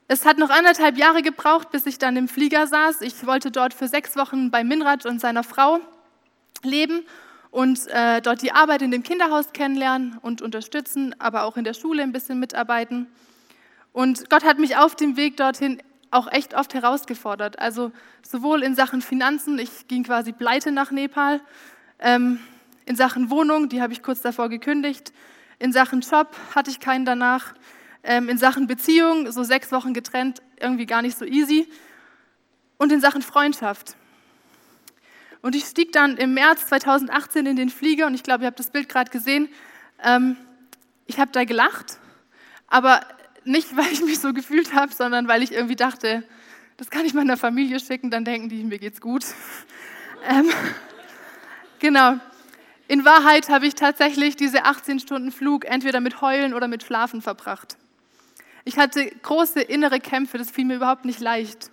Es 0.07 0.25
hat 0.25 0.37
noch 0.37 0.49
anderthalb 0.49 0.97
Jahre 0.97 1.21
gebraucht, 1.21 1.71
bis 1.71 1.85
ich 1.85 1.97
dann 1.97 2.17
im 2.17 2.27
Flieger 2.27 2.67
saß. 2.67 3.01
Ich 3.01 3.25
wollte 3.25 3.51
dort 3.51 3.73
für 3.73 3.87
sechs 3.87 4.15
Wochen 4.15 4.51
bei 4.51 4.63
Minraj 4.63 5.05
und 5.05 5.19
seiner 5.19 5.43
Frau 5.43 5.79
leben 6.61 7.05
und 7.51 7.87
äh, 7.87 8.21
dort 8.21 8.41
die 8.41 8.51
Arbeit 8.51 8.81
in 8.81 8.91
dem 8.91 9.03
Kinderhaus 9.03 9.53
kennenlernen 9.53 10.17
und 10.21 10.41
unterstützen, 10.41 11.15
aber 11.19 11.43
auch 11.43 11.57
in 11.57 11.63
der 11.63 11.73
Schule 11.73 12.03
ein 12.03 12.11
bisschen 12.11 12.39
mitarbeiten. 12.39 13.07
Und 13.91 14.29
Gott 14.29 14.43
hat 14.43 14.59
mich 14.59 14.75
auf 14.75 14.95
dem 14.95 15.17
Weg 15.17 15.37
dorthin 15.37 15.81
auch 16.11 16.31
echt 16.31 16.53
oft 16.53 16.73
herausgefordert. 16.73 17.59
Also 17.59 17.91
sowohl 18.23 18.63
in 18.63 18.75
Sachen 18.75 19.01
Finanzen, 19.01 19.57
ich 19.59 19.87
ging 19.87 20.03
quasi 20.03 20.31
pleite 20.31 20.71
nach 20.71 20.91
Nepal, 20.91 21.41
ähm, 21.99 22.39
in 22.85 22.95
Sachen 22.95 23.29
Wohnung, 23.29 23.69
die 23.69 23.81
habe 23.81 23.93
ich 23.93 24.03
kurz 24.03 24.21
davor 24.21 24.49
gekündigt, 24.49 25.13
in 25.63 25.71
Sachen 25.71 26.01
Job 26.01 26.35
hatte 26.53 26.69
ich 26.69 26.81
keinen 26.81 27.05
danach, 27.05 27.53
ähm, 28.03 28.27
in 28.27 28.37
Sachen 28.37 28.67
Beziehung, 28.67 29.31
so 29.31 29.43
sechs 29.43 29.71
Wochen 29.71 29.93
getrennt, 29.93 30.41
irgendwie 30.59 30.85
gar 30.85 31.01
nicht 31.01 31.17
so 31.17 31.23
easy 31.23 31.69
und 32.77 32.91
in 32.91 32.99
Sachen 32.99 33.21
Freundschaft. 33.21 33.95
Und 35.41 35.55
ich 35.55 35.63
stieg 35.63 35.93
dann 35.93 36.17
im 36.17 36.33
März 36.33 36.67
2018 36.67 37.45
in 37.45 37.55
den 37.55 37.69
Flieger 37.69 38.07
und 38.07 38.13
ich 38.13 38.23
glaube, 38.23 38.43
ihr 38.43 38.47
habt 38.47 38.59
das 38.59 38.71
Bild 38.71 38.89
gerade 38.89 39.09
gesehen. 39.09 39.47
Ähm, 40.03 40.35
ich 41.05 41.17
habe 41.17 41.31
da 41.31 41.45
gelacht, 41.45 41.97
aber 42.67 42.99
nicht, 43.45 43.73
weil 43.77 43.89
ich 43.89 44.03
mich 44.03 44.19
so 44.19 44.33
gefühlt 44.33 44.73
habe, 44.73 44.93
sondern 44.93 45.29
weil 45.29 45.43
ich 45.43 45.53
irgendwie 45.53 45.77
dachte, 45.77 46.25
Das 46.75 46.89
kann 46.89 47.05
ich 47.05 47.13
meiner 47.13 47.37
Familie 47.37 47.79
schicken, 47.79 48.11
dann 48.11 48.25
denken 48.25 48.49
die, 48.49 48.65
mir 48.65 48.79
geht's 48.79 48.99
gut. 48.99 49.23
ähm, 50.27 50.49
genau. 51.79 52.19
In 52.93 53.05
Wahrheit 53.05 53.49
habe 53.49 53.65
ich 53.65 53.73
tatsächlich 53.73 54.35
diese 54.35 54.65
18 54.65 54.99
Stunden 54.99 55.31
Flug 55.31 55.65
entweder 55.65 55.99
mit 55.99 56.21
Heulen 56.21 56.53
oder 56.53 56.67
mit 56.67 56.83
Schlafen 56.83 57.23
verbracht. 57.23 57.75
Ich 58.65 58.77
hatte 58.77 59.03
große 59.03 59.61
innere 59.61 59.99
Kämpfe, 59.99 60.37
das 60.37 60.51
fiel 60.51 60.65
mir 60.65 60.75
überhaupt 60.75 61.03
nicht 61.03 61.19
leicht. 61.19 61.71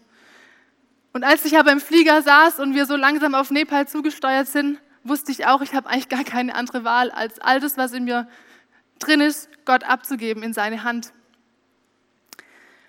Und 1.12 1.22
als 1.22 1.44
ich 1.44 1.58
aber 1.58 1.72
im 1.72 1.80
Flieger 1.80 2.22
saß 2.22 2.58
und 2.58 2.74
wir 2.74 2.86
so 2.86 2.96
langsam 2.96 3.34
auf 3.34 3.50
Nepal 3.50 3.86
zugesteuert 3.86 4.48
sind, 4.48 4.80
wusste 5.04 5.30
ich 5.30 5.44
auch, 5.44 5.60
ich 5.60 5.74
habe 5.74 5.90
eigentlich 5.90 6.08
gar 6.08 6.24
keine 6.24 6.54
andere 6.54 6.84
Wahl, 6.84 7.10
als 7.10 7.38
all 7.38 7.60
das, 7.60 7.76
was 7.76 7.92
in 7.92 8.04
mir 8.04 8.26
drin 8.98 9.20
ist, 9.20 9.50
Gott 9.66 9.84
abzugeben 9.84 10.42
in 10.42 10.54
seine 10.54 10.84
Hand. 10.84 11.12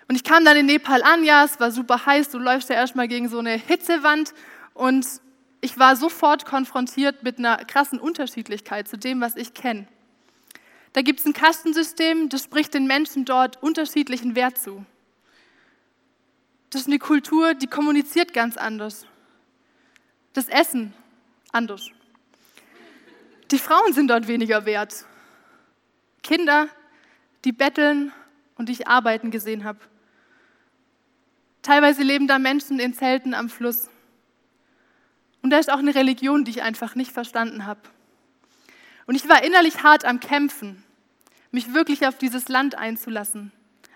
Und 0.08 0.16
ich 0.16 0.24
kam 0.24 0.42
dann 0.46 0.56
in 0.56 0.64
Nepal 0.64 1.02
an, 1.02 1.22
ja, 1.22 1.44
es 1.44 1.60
war 1.60 1.70
super 1.70 2.06
heiß, 2.06 2.30
du 2.30 2.38
läufst 2.38 2.70
ja 2.70 2.76
erstmal 2.76 3.08
gegen 3.08 3.28
so 3.28 3.40
eine 3.40 3.50
Hitzewand 3.50 4.32
und 4.72 5.06
ich 5.62 5.78
war 5.78 5.96
sofort 5.96 6.44
konfrontiert 6.44 7.22
mit 7.22 7.38
einer 7.38 7.56
krassen 7.56 8.00
Unterschiedlichkeit 8.00 8.88
zu 8.88 8.98
dem, 8.98 9.20
was 9.20 9.36
ich 9.36 9.54
kenne. 9.54 9.86
Da 10.92 11.02
gibt 11.02 11.20
es 11.20 11.26
ein 11.26 11.32
Kastensystem, 11.32 12.28
das 12.28 12.42
spricht 12.42 12.74
den 12.74 12.86
Menschen 12.86 13.24
dort 13.24 13.62
unterschiedlichen 13.62 14.34
Wert 14.34 14.58
zu. 14.58 14.84
Das 16.68 16.82
ist 16.82 16.88
eine 16.88 16.98
Kultur, 16.98 17.54
die 17.54 17.68
kommuniziert 17.68 18.34
ganz 18.34 18.56
anders. 18.56 19.06
Das 20.32 20.48
Essen 20.48 20.92
anders. 21.52 21.88
Die 23.52 23.58
Frauen 23.58 23.92
sind 23.92 24.08
dort 24.08 24.26
weniger 24.26 24.66
wert. 24.66 25.06
Kinder, 26.22 26.68
die 27.44 27.52
betteln 27.52 28.12
und 28.56 28.68
die 28.68 28.72
ich 28.72 28.88
arbeiten 28.88 29.30
gesehen 29.30 29.62
habe. 29.64 29.78
Teilweise 31.62 32.02
leben 32.02 32.26
da 32.26 32.38
Menschen 32.38 32.80
in 32.80 32.94
Zelten 32.94 33.32
am 33.32 33.48
Fluss. 33.48 33.88
Und 35.42 35.50
da 35.50 35.58
ist 35.58 35.70
auch 35.70 35.78
eine 35.78 35.94
Religion, 35.94 36.44
die 36.44 36.52
ich 36.52 36.62
einfach 36.62 36.94
nicht 36.94 37.12
verstanden 37.12 37.66
habe. 37.66 37.80
Und 39.06 39.16
ich 39.16 39.28
war 39.28 39.42
innerlich 39.42 39.82
hart 39.82 40.04
am 40.04 40.20
Kämpfen, 40.20 40.82
mich 41.50 41.74
wirklich 41.74 42.06
auf 42.06 42.16
dieses 42.16 42.48
Land 42.48 42.76
einzulassen, 42.76 43.52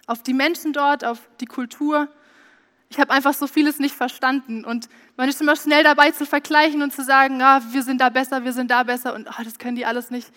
auf 0.06 0.22
die 0.22 0.34
Menschen 0.34 0.72
dort, 0.72 1.04
auf 1.04 1.20
die 1.40 1.46
Kultur. 1.46 2.08
Ich 2.90 2.98
habe 2.98 3.12
einfach 3.12 3.32
so 3.32 3.46
vieles 3.46 3.78
nicht 3.78 3.94
verstanden 3.94 4.64
und 4.64 4.88
man 5.16 5.28
ist 5.28 5.40
immer 5.40 5.56
schnell 5.56 5.82
dabei 5.84 6.10
zu 6.10 6.26
vergleichen 6.26 6.82
und 6.82 6.92
zu 6.92 7.02
sagen, 7.02 7.40
ah, 7.40 7.62
wir 7.70 7.82
sind 7.82 8.00
da 8.00 8.10
besser, 8.10 8.44
wir 8.44 8.52
sind 8.52 8.70
da 8.70 8.82
besser 8.82 9.14
und 9.14 9.28
oh, 9.28 9.42
das 9.42 9.58
können 9.58 9.76
die 9.76 9.86
alles 9.86 10.10
nicht. 10.10 10.30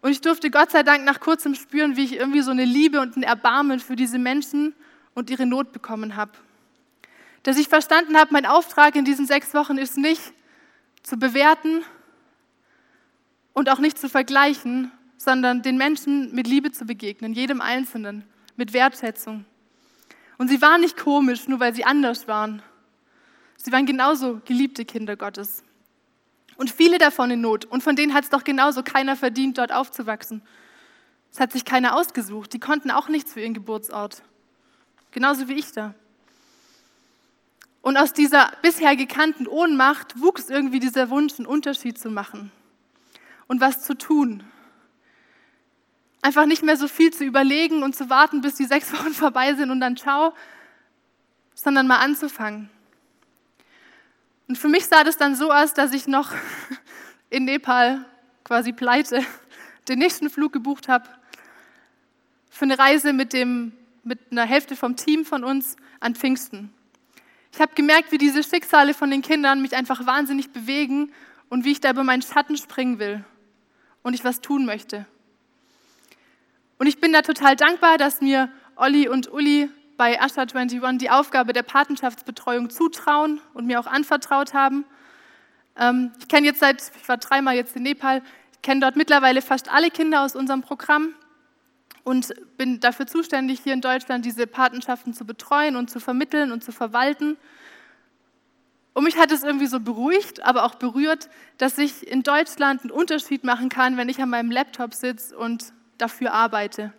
Und 0.00 0.10
ich 0.10 0.20
durfte 0.20 0.50
Gott 0.50 0.70
sei 0.70 0.82
Dank 0.82 1.04
nach 1.04 1.20
kurzem 1.20 1.54
spüren, 1.54 1.96
wie 1.96 2.04
ich 2.04 2.16
irgendwie 2.16 2.42
so 2.42 2.50
eine 2.50 2.64
Liebe 2.64 3.00
und 3.00 3.16
ein 3.16 3.22
Erbarmen 3.22 3.78
für 3.78 3.94
diese 3.94 4.18
Menschen 4.18 4.74
und 5.14 5.30
ihre 5.30 5.46
Not 5.46 5.72
bekommen 5.72 6.16
habe. 6.16 6.32
Dass 7.42 7.56
ich 7.58 7.68
verstanden 7.68 8.16
habe, 8.16 8.32
mein 8.32 8.46
Auftrag 8.46 8.94
in 8.94 9.04
diesen 9.04 9.26
sechs 9.26 9.52
Wochen 9.54 9.78
ist 9.78 9.96
nicht 9.96 10.32
zu 11.02 11.16
bewerten 11.16 11.82
und 13.52 13.68
auch 13.68 13.78
nicht 13.78 13.98
zu 13.98 14.08
vergleichen, 14.08 14.92
sondern 15.16 15.62
den 15.62 15.76
Menschen 15.76 16.34
mit 16.34 16.46
Liebe 16.46 16.72
zu 16.72 16.84
begegnen, 16.84 17.32
jedem 17.32 17.60
Einzelnen, 17.60 18.24
mit 18.56 18.72
Wertschätzung. 18.72 19.44
Und 20.38 20.48
sie 20.48 20.60
waren 20.62 20.80
nicht 20.80 20.96
komisch, 20.96 21.48
nur 21.48 21.60
weil 21.60 21.74
sie 21.74 21.84
anders 21.84 22.26
waren. 22.28 22.62
Sie 23.56 23.70
waren 23.70 23.86
genauso 23.86 24.40
geliebte 24.44 24.84
Kinder 24.84 25.16
Gottes. 25.16 25.62
Und 26.56 26.70
viele 26.70 26.98
davon 26.98 27.30
in 27.30 27.40
Not. 27.40 27.64
Und 27.64 27.82
von 27.82 27.96
denen 27.96 28.14
hat 28.14 28.24
es 28.24 28.30
doch 28.30 28.44
genauso 28.44 28.82
keiner 28.82 29.16
verdient, 29.16 29.58
dort 29.58 29.72
aufzuwachsen. 29.72 30.42
Es 31.32 31.40
hat 31.40 31.52
sich 31.52 31.64
keiner 31.64 31.96
ausgesucht. 31.96 32.52
Die 32.52 32.60
konnten 32.60 32.90
auch 32.90 33.08
nichts 33.08 33.32
für 33.32 33.40
ihren 33.40 33.54
Geburtsort. 33.54 34.22
Genauso 35.12 35.48
wie 35.48 35.54
ich 35.54 35.72
da. 35.72 35.94
Und 37.82 37.96
aus 37.96 38.12
dieser 38.12 38.52
bisher 38.62 38.96
gekannten 38.96 39.48
Ohnmacht 39.48 40.20
wuchs 40.20 40.48
irgendwie 40.48 40.78
dieser 40.78 41.10
Wunsch, 41.10 41.34
einen 41.38 41.46
Unterschied 41.46 41.98
zu 41.98 42.10
machen 42.10 42.52
und 43.48 43.60
was 43.60 43.82
zu 43.82 43.98
tun. 43.98 44.44
Einfach 46.22 46.46
nicht 46.46 46.62
mehr 46.62 46.76
so 46.76 46.86
viel 46.86 47.12
zu 47.12 47.24
überlegen 47.24 47.82
und 47.82 47.96
zu 47.96 48.08
warten, 48.08 48.40
bis 48.40 48.54
die 48.54 48.64
sechs 48.64 48.92
Wochen 48.98 49.12
vorbei 49.12 49.54
sind 49.54 49.70
und 49.70 49.80
dann 49.80 49.96
ciao, 49.96 50.32
sondern 51.54 51.88
mal 51.88 51.98
anzufangen. 51.98 52.70
Und 54.46 54.56
für 54.56 54.68
mich 54.68 54.86
sah 54.86 55.02
das 55.02 55.16
dann 55.16 55.34
so 55.34 55.50
aus, 55.50 55.74
dass 55.74 55.92
ich 55.92 56.06
noch 56.06 56.32
in 57.30 57.44
Nepal 57.44 58.04
quasi 58.44 58.72
pleite 58.72 59.24
den 59.88 59.98
nächsten 59.98 60.30
Flug 60.30 60.52
gebucht 60.52 60.88
habe 60.88 61.08
für 62.48 62.64
eine 62.64 62.78
Reise 62.78 63.12
mit, 63.12 63.32
dem, 63.32 63.72
mit 64.04 64.20
einer 64.30 64.44
Hälfte 64.44 64.76
vom 64.76 64.94
Team 64.94 65.24
von 65.24 65.42
uns 65.42 65.74
an 65.98 66.14
Pfingsten. 66.14 66.72
Ich 67.54 67.60
habe 67.60 67.74
gemerkt, 67.74 68.12
wie 68.12 68.18
diese 68.18 68.42
Schicksale 68.42 68.94
von 68.94 69.10
den 69.10 69.20
Kindern 69.20 69.60
mich 69.60 69.76
einfach 69.76 70.06
wahnsinnig 70.06 70.52
bewegen 70.52 71.12
und 71.50 71.64
wie 71.64 71.72
ich 71.72 71.80
da 71.80 71.90
über 71.90 72.02
meinen 72.02 72.22
Schatten 72.22 72.56
springen 72.56 72.98
will 72.98 73.24
und 74.02 74.14
ich 74.14 74.24
was 74.24 74.40
tun 74.40 74.64
möchte. 74.64 75.04
Und 76.78 76.86
ich 76.86 76.98
bin 76.98 77.12
da 77.12 77.20
total 77.20 77.54
dankbar, 77.54 77.98
dass 77.98 78.22
mir 78.22 78.48
Olli 78.74 79.06
und 79.06 79.30
Uli 79.30 79.68
bei 79.98 80.20
Asha 80.20 80.42
21 80.42 80.80
die 80.98 81.10
Aufgabe 81.10 81.52
der 81.52 81.62
Patenschaftsbetreuung 81.62 82.70
zutrauen 82.70 83.40
und 83.52 83.66
mir 83.66 83.78
auch 83.78 83.86
anvertraut 83.86 84.54
haben. 84.54 84.86
Ähm, 85.76 86.10
ich 86.18 86.28
kenne 86.28 86.46
jetzt 86.46 86.60
seit, 86.60 86.82
ich 87.00 87.08
war 87.08 87.18
dreimal 87.18 87.54
jetzt 87.54 87.76
in 87.76 87.82
Nepal, 87.82 88.22
ich 88.52 88.62
kenne 88.62 88.80
dort 88.80 88.96
mittlerweile 88.96 89.42
fast 89.42 89.70
alle 89.70 89.90
Kinder 89.90 90.22
aus 90.22 90.34
unserem 90.34 90.62
Programm 90.62 91.14
und 92.04 92.32
bin 92.56 92.80
dafür 92.80 93.06
zuständig, 93.06 93.60
hier 93.62 93.72
in 93.72 93.80
Deutschland 93.80 94.24
diese 94.24 94.46
Patenschaften 94.46 95.14
zu 95.14 95.24
betreuen 95.24 95.76
und 95.76 95.90
zu 95.90 96.00
vermitteln 96.00 96.52
und 96.52 96.64
zu 96.64 96.72
verwalten. 96.72 97.36
Und 98.94 99.04
mich 99.04 99.16
hat 99.16 99.32
es 99.32 99.42
irgendwie 99.42 99.66
so 99.66 99.80
beruhigt, 99.80 100.42
aber 100.42 100.64
auch 100.64 100.74
berührt, 100.74 101.28
dass 101.58 101.78
ich 101.78 102.06
in 102.06 102.22
Deutschland 102.22 102.82
einen 102.82 102.90
Unterschied 102.90 103.44
machen 103.44 103.68
kann, 103.68 103.96
wenn 103.96 104.08
ich 104.08 104.20
an 104.20 104.28
meinem 104.28 104.50
Laptop 104.50 104.94
sitze 104.94 105.36
und 105.36 105.72
dafür 105.96 106.32
arbeite. 106.32 106.92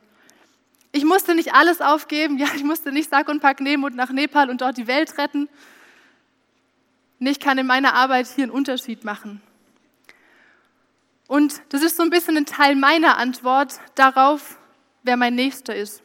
Ich 0.92 1.06
musste 1.06 1.36
nicht 1.36 1.54
alles 1.54 1.82
aufgeben, 1.82 2.38
ja, 2.40 2.48
ich 2.56 2.64
musste 2.64 2.92
nicht 2.92 3.10
Sack 3.10 3.30
und 3.30 3.42
Pack 3.42 3.60
nehmen 3.60 3.84
und 3.84 3.96
nach 3.96 4.10
Nepal 4.10 4.50
und 4.50 4.62
dort 4.62 4.78
die 4.78 4.88
Welt 4.88 5.18
retten. 5.18 5.50
Ich 7.20 7.40
kann 7.40 7.58
in 7.58 7.68
meiner 7.68 7.94
Arbeit 7.94 8.28
hier 8.28 8.44
einen 8.44 8.52
Unterschied 8.52 9.06
machen. 9.06 9.42
Und 11.28 11.62
das 11.70 11.82
ist 11.82 11.96
so 11.96 12.04
ein 12.04 12.10
bisschen 12.10 12.36
ein 12.36 12.46
Teil 12.46 12.76
meiner 12.76 13.18
Antwort 13.18 13.80
darauf, 13.96 14.58
wer 15.04 15.18
mein 15.18 15.36
Nächster 15.36 15.76
ist. 15.76 16.02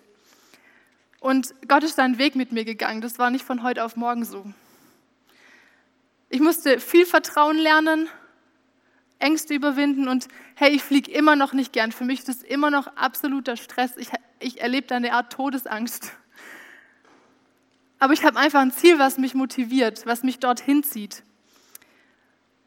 Und 1.20 1.54
Gott 1.66 1.82
ist 1.82 1.98
da 1.98 2.04
einen 2.04 2.18
Weg 2.18 2.36
mit 2.36 2.52
mir 2.52 2.64
gegangen. 2.64 3.00
Das 3.00 3.18
war 3.18 3.30
nicht 3.30 3.44
von 3.44 3.62
heute 3.62 3.84
auf 3.84 3.96
morgen 3.96 4.24
so. 4.24 4.44
Ich 6.28 6.40
musste 6.40 6.78
viel 6.78 7.06
Vertrauen 7.06 7.56
lernen, 7.56 8.08
Ängste 9.18 9.54
überwinden 9.54 10.08
und 10.08 10.28
hey, 10.54 10.70
ich 10.70 10.82
fliege 10.82 11.10
immer 11.10 11.34
noch 11.34 11.52
nicht 11.52 11.72
gern. 11.72 11.90
Für 11.90 12.04
mich 12.04 12.20
ist 12.20 12.28
das 12.28 12.42
immer 12.42 12.70
noch 12.70 12.86
absoluter 12.96 13.56
Stress. 13.56 13.96
Ich, 13.96 14.10
ich 14.38 14.60
erlebe 14.60 14.86
da 14.86 14.96
eine 14.96 15.14
Art 15.14 15.32
Todesangst. 15.32 16.12
Aber 17.98 18.12
ich 18.12 18.24
habe 18.24 18.38
einfach 18.38 18.60
ein 18.60 18.70
Ziel, 18.70 18.98
was 18.98 19.18
mich 19.18 19.34
motiviert, 19.34 20.06
was 20.06 20.22
mich 20.22 20.38
dorthin 20.38 20.84
zieht. 20.84 21.24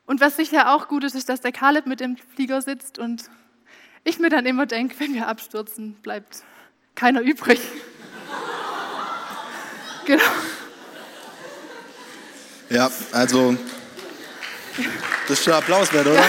Und 0.06 0.20
was 0.20 0.36
sicher 0.36 0.74
auch 0.74 0.90
gut 0.90 1.06
ist, 1.06 1.16
ist, 1.16 1.30
dass 1.30 1.40
der 1.40 1.54
Kaleb 1.54 1.86
mit 1.86 2.02
im 2.02 2.18
Flieger 2.18 2.62
sitzt 2.62 3.00
und 3.00 3.30
ich 4.04 4.20
mir 4.20 4.30
dann 4.30 4.46
immer 4.46 4.66
denke, 4.66 4.96
wenn 5.00 5.14
wir 5.14 5.28
abstürzen, 5.28 5.94
bleibt 6.02 6.44
keiner 6.96 7.22
übrig. 7.22 7.60
genau. 10.06 10.24
Ja, 12.70 12.90
also 13.12 13.58
das 15.28 15.40
ist 15.40 15.44
schon 15.44 15.54
Applaus 15.54 15.92
wert, 15.94 16.08
oder? 16.08 16.16
Ja. 16.16 16.28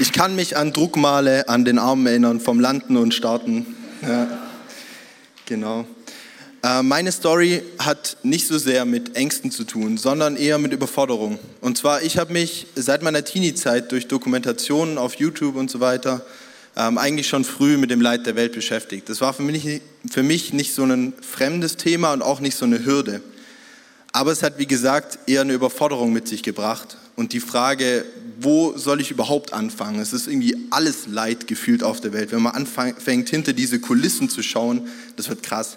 Ich 0.00 0.12
kann 0.12 0.34
mich 0.34 0.56
an 0.56 0.72
Druckmale 0.72 1.48
an 1.48 1.64
den 1.64 1.78
Armen 1.78 2.06
erinnern, 2.06 2.40
vom 2.40 2.58
Landen 2.58 2.96
und 2.96 3.14
Starten. 3.14 3.76
Ja, 4.02 4.26
genau. 5.46 5.86
Äh, 6.64 6.82
meine 6.82 7.12
Story 7.12 7.62
hat 7.78 8.16
nicht 8.22 8.46
so 8.46 8.56
sehr 8.56 8.86
mit 8.86 9.16
Ängsten 9.16 9.50
zu 9.50 9.64
tun, 9.64 9.98
sondern 9.98 10.34
eher 10.34 10.56
mit 10.56 10.72
Überforderung. 10.72 11.38
Und 11.60 11.76
zwar, 11.76 12.02
ich 12.02 12.16
habe 12.16 12.32
mich 12.32 12.66
seit 12.74 13.02
meiner 13.02 13.22
Teenie-Zeit 13.22 13.92
durch 13.92 14.08
Dokumentationen 14.08 14.96
auf 14.96 15.16
YouTube 15.16 15.56
und 15.56 15.70
so 15.70 15.80
weiter 15.80 16.24
ähm, 16.74 16.96
eigentlich 16.96 17.28
schon 17.28 17.44
früh 17.44 17.76
mit 17.76 17.90
dem 17.90 18.00
Leid 18.00 18.24
der 18.24 18.34
Welt 18.34 18.54
beschäftigt. 18.54 19.10
Das 19.10 19.20
war 19.20 19.34
für 19.34 19.42
mich, 19.42 19.82
für 20.10 20.22
mich 20.22 20.54
nicht 20.54 20.72
so 20.72 20.84
ein 20.84 21.12
fremdes 21.20 21.76
Thema 21.76 22.14
und 22.14 22.22
auch 22.22 22.40
nicht 22.40 22.56
so 22.56 22.64
eine 22.64 22.82
Hürde. 22.82 23.20
Aber 24.12 24.32
es 24.32 24.42
hat, 24.42 24.58
wie 24.58 24.66
gesagt, 24.66 25.18
eher 25.26 25.42
eine 25.42 25.52
Überforderung 25.52 26.14
mit 26.14 26.28
sich 26.28 26.42
gebracht. 26.42 26.96
Und 27.14 27.34
die 27.34 27.40
Frage, 27.40 28.06
wo 28.40 28.76
soll 28.78 29.02
ich 29.02 29.10
überhaupt 29.10 29.52
anfangen? 29.52 30.00
Es 30.00 30.14
ist 30.14 30.28
irgendwie 30.28 30.56
alles 30.70 31.08
Leid 31.08 31.46
gefühlt 31.46 31.82
auf 31.82 32.00
der 32.00 32.14
Welt. 32.14 32.32
Wenn 32.32 32.40
man 32.40 32.54
anfängt, 32.54 33.28
hinter 33.28 33.52
diese 33.52 33.80
Kulissen 33.80 34.30
zu 34.30 34.42
schauen, 34.42 34.88
das 35.16 35.28
wird 35.28 35.42
krass. 35.42 35.76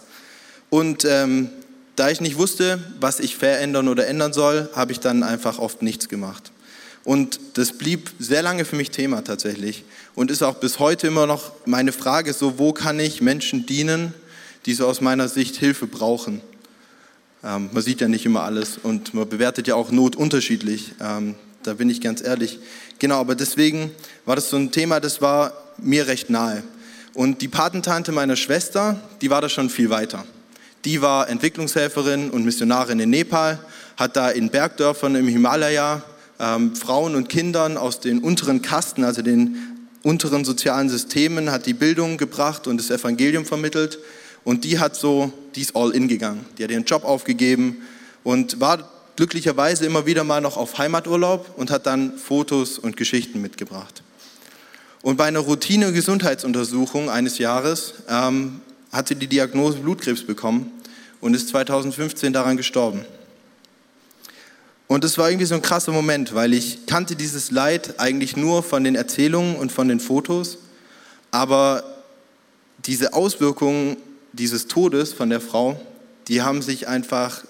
Und 0.70 1.06
ähm, 1.06 1.50
da 1.96 2.10
ich 2.10 2.22
nicht 2.22 2.38
wusste, 2.38 2.80
was 3.00 3.20
ich 3.20 3.36
verändern 3.36 3.88
oder 3.88 4.08
ändern 4.08 4.34
soll, 4.34 4.70
habe 4.76 4.92
ich 4.92 5.00
dann 5.00 5.24
einfach 5.24 5.60
oft 5.60 5.82
nichts 5.82 6.10
gemacht. 6.10 6.52
Und 7.04 7.40
das 7.54 7.72
blieb 7.72 8.12
sehr 8.20 8.42
lange 8.42 8.66
für 8.66 8.76
mich 8.76 8.92
Thema 8.92 9.24
tatsächlich 9.24 9.86
und 10.14 10.30
ist 10.30 10.44
auch 10.44 10.56
bis 10.56 10.78
heute 10.80 11.08
immer 11.08 11.26
noch 11.26 11.52
meine 11.66 11.94
Frage, 11.94 12.34
so 12.34 12.60
wo 12.60 12.74
kann 12.74 13.00
ich 13.00 13.22
Menschen 13.22 13.66
dienen, 13.66 14.14
die 14.66 14.74
so 14.74 14.86
aus 14.86 15.00
meiner 15.00 15.30
Sicht 15.30 15.56
Hilfe 15.56 15.88
brauchen. 15.88 16.42
Ähm, 17.44 17.70
man 17.72 17.82
sieht 17.82 18.02
ja 18.02 18.10
nicht 18.10 18.26
immer 18.26 18.44
alles 18.44 18.78
und 18.78 19.14
man 19.14 19.30
bewertet 19.30 19.68
ja 19.68 19.76
auch 19.76 19.90
Not 19.90 20.18
unterschiedlich. 20.18 20.96
Ähm, 21.00 21.36
da 21.64 21.76
bin 21.76 21.90
ich 21.90 22.02
ganz 22.02 22.22
ehrlich. 22.22 22.60
Genau, 23.00 23.20
aber 23.20 23.36
deswegen 23.36 23.92
war 24.26 24.36
das 24.36 24.50
so 24.50 24.58
ein 24.58 24.72
Thema, 24.72 25.00
das 25.00 25.22
war 25.22 25.54
mir 25.78 26.08
recht 26.08 26.30
nahe. 26.30 26.62
Und 27.14 27.42
die 27.42 27.48
Patentante 27.48 28.12
meiner 28.12 28.36
Schwester, 28.36 29.00
die 29.22 29.30
war 29.30 29.42
da 29.42 29.50
schon 29.50 29.70
viel 29.70 29.90
weiter. 29.90 30.26
Die 30.88 31.02
war 31.02 31.28
Entwicklungshelferin 31.28 32.30
und 32.30 32.46
Missionarin 32.46 33.02
in 33.02 33.10
Nepal, 33.10 33.60
hat 33.98 34.16
da 34.16 34.30
in 34.30 34.50
Bergdörfern 34.50 35.16
im 35.16 35.28
Himalaya 35.28 36.02
ähm, 36.40 36.78
Frauen 36.78 37.16
und 37.16 37.28
Kindern 37.28 37.76
aus 37.76 38.00
den 38.00 38.20
unteren 38.20 38.62
Kasten, 38.62 39.04
also 39.04 39.22
den 39.22 39.58
unteren 40.04 40.46
sozialen 40.46 40.88
Systemen, 40.88 41.52
hat 41.52 41.66
die 41.66 41.74
Bildung 41.74 42.16
gebracht 42.16 42.68
und 42.68 42.78
das 42.78 42.90
Evangelium 42.90 43.44
vermittelt. 43.44 44.00
Und 44.46 44.64
die 44.64 44.80
hat 44.80 44.96
so, 44.96 45.34
die 45.56 45.60
ist 45.60 45.76
all 45.76 45.92
in 45.92 46.08
gegangen. 46.08 46.46
Die 46.58 46.64
hat 46.64 46.72
ihren 46.72 46.86
Job 46.86 47.04
aufgegeben 47.04 47.82
und 48.24 48.62
war 48.62 48.90
glücklicherweise 49.18 49.86
immer 49.86 50.06
wieder 50.06 50.24
mal 50.24 50.40
noch 50.40 50.56
auf 50.56 50.78
Heimaturlaub 50.78 51.54
und 51.58 51.70
hat 51.70 51.86
dann 51.86 52.18
Fotos 52.18 52.80
und 52.80 52.96
Geschichten 52.96 53.42
mitgebracht. 53.42 54.04
Und 55.02 55.18
bei 55.18 55.26
einer 55.26 55.40
Routine-Gesundheitsuntersuchung 55.40 57.10
eines 57.10 57.40
Jahres 57.40 57.96
ähm, 58.08 58.62
hat 58.94 59.10
sie 59.10 59.16
die 59.16 59.28
Diagnose 59.28 59.80
Blutkrebs 59.80 60.26
bekommen 60.26 60.72
und 61.22 61.34
ist 61.34 61.50
2015 61.50 62.34
daran 62.34 62.58
gestorben. 62.58 63.06
Und 64.88 65.04
es 65.04 65.18
war 65.18 65.30
irgendwie 65.30 65.46
so 65.46 65.56
ein 65.56 65.62
krasser 65.62 65.92
Moment, 65.92 66.34
weil 66.34 66.54
ich 66.54 66.86
kannte 66.86 67.16
dieses 67.16 67.52
Leid 67.52 68.00
eigentlich 68.00 68.38
nur 68.38 68.64
von 68.64 68.84
den 68.84 68.96
Erzählungen 68.96 69.58
und 69.58 69.72
von 69.72 69.90
den 69.90 70.00
Fotos, 70.00 70.60
aber 71.32 71.84
diese 72.86 73.14
Auswirkungen 73.14 73.98
dieses 74.32 74.68
Todes 74.68 75.14
von 75.14 75.30
der 75.30 75.42
Frau, 75.42 75.80
die 76.28 76.42
haben 76.42 76.62
sich 76.62 76.88
einfach 76.88 77.44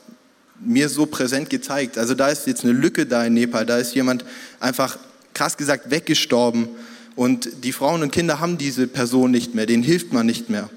mir 0.59 0.89
so 0.89 1.05
präsent 1.05 1.49
gezeigt. 1.49 1.97
Also 1.97 2.15
da 2.15 2.29
ist 2.29 2.47
jetzt 2.47 2.63
eine 2.63 2.73
Lücke 2.73 3.05
da 3.05 3.23
in 3.23 3.35
Nepal, 3.35 3.65
da 3.65 3.77
ist 3.77 3.93
jemand 3.93 4.25
einfach 4.59 4.97
krass 5.35 5.57
gesagt 5.57 5.91
weggestorben 5.91 6.67
und 7.15 7.63
die 7.63 7.71
Frauen 7.71 8.01
und 8.01 8.11
Kinder 8.11 8.39
haben 8.39 8.57
diese 8.57 8.87
Person 8.87 9.29
nicht 9.29 9.53
mehr, 9.53 9.67
denen 9.67 9.83
hilft 9.83 10.13
man 10.13 10.25
nicht 10.25 10.49
mehr. 10.49 10.69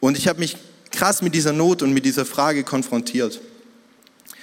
Und 0.00 0.18
ich 0.18 0.26
habe 0.26 0.40
mich 0.40 0.56
krass 0.90 1.22
mit 1.22 1.34
dieser 1.34 1.52
Not 1.52 1.82
und 1.82 1.92
mit 1.92 2.04
dieser 2.04 2.24
Frage 2.24 2.64
konfrontiert. 2.64 3.40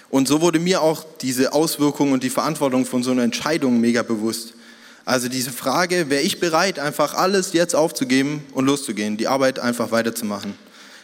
Und 0.09 0.27
so 0.27 0.41
wurde 0.41 0.59
mir 0.59 0.81
auch 0.81 1.05
diese 1.21 1.53
Auswirkungen 1.53 2.13
und 2.13 2.23
die 2.23 2.29
Verantwortung 2.29 2.85
von 2.85 3.03
so 3.03 3.11
einer 3.11 3.23
Entscheidung 3.23 3.79
mega 3.79 4.03
bewusst. 4.03 4.53
Also 5.03 5.29
diese 5.29 5.51
Frage, 5.51 6.09
wäre 6.09 6.23
ich 6.23 6.39
bereit, 6.39 6.79
einfach 6.79 7.13
alles 7.13 7.53
jetzt 7.53 7.75
aufzugeben 7.75 8.43
und 8.53 8.65
loszugehen, 8.65 9.17
die 9.17 9.27
Arbeit 9.27 9.59
einfach 9.59 9.91
weiterzumachen? 9.91 10.55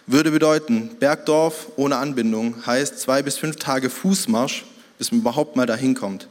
Würde 0.08 0.32
bedeuten, 0.32 0.90
Bergdorf 1.00 1.68
ohne 1.76 1.98
Anbindung 1.98 2.66
heißt 2.66 3.00
zwei 3.00 3.22
bis 3.22 3.38
fünf 3.38 3.58
Tage 3.58 3.90
Fußmarsch, 3.90 4.66
bis 4.98 5.12
man 5.12 5.22
überhaupt 5.22 5.56
mal 5.56 5.68
dahin 5.68 5.94
kommt. 5.94 6.28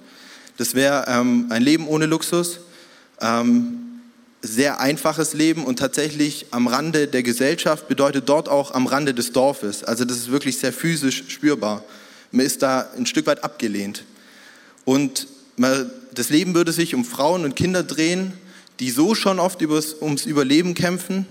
Das 0.57 0.75
wäre 0.75 1.05
ähm, 1.07 1.47
ein 1.51 1.63
Leben 1.63 1.87
ohne 1.87 2.07
Luxus, 2.07 2.61
ähm, 3.21 3.90
sehr 4.43 4.81
einfaches 4.81 5.35
Leben 5.35 5.65
und 5.65 5.79
tatsächlich 5.79 6.47
am 6.51 6.67
Rande 6.67 7.09
der 7.09 7.23
Gesellschaft 7.23 7.89
bedeutet 7.89 8.29
dort 8.29 8.49
auch 8.49 8.73
am 8.73 8.87
Rande 8.87 9.13
des 9.13 9.33
Dorfes. 9.33 9.85
Also 9.85 10.05
das 10.05 10.17
ist 10.17 10.31
wirklich 10.31 10.59
sehr 10.59 10.73
physisch 10.73 11.25
spürbar. 11.29 11.85
Man 12.33 12.47
ist 12.47 12.63
da 12.63 12.89
ein 12.97 13.07
Stück 13.07 13.27
weit 13.27 13.45
abgelehnt. 13.45 14.05
Und 14.85 15.27
man, 15.57 15.91
das 16.15 16.31
Leben 16.31 16.55
würde 16.55 16.73
sich 16.73 16.95
um 16.95 17.05
Frauen 17.05 17.45
und 17.45 17.55
Kinder 17.55 17.83
drehen, 17.83 18.33
die 18.79 18.91
so 18.91 19.15
schon 19.15 19.39
oft 19.39 19.61
übers, 19.61 19.95
ums 20.01 20.25
Überleben 20.25 20.75
kämpfen 20.75 21.27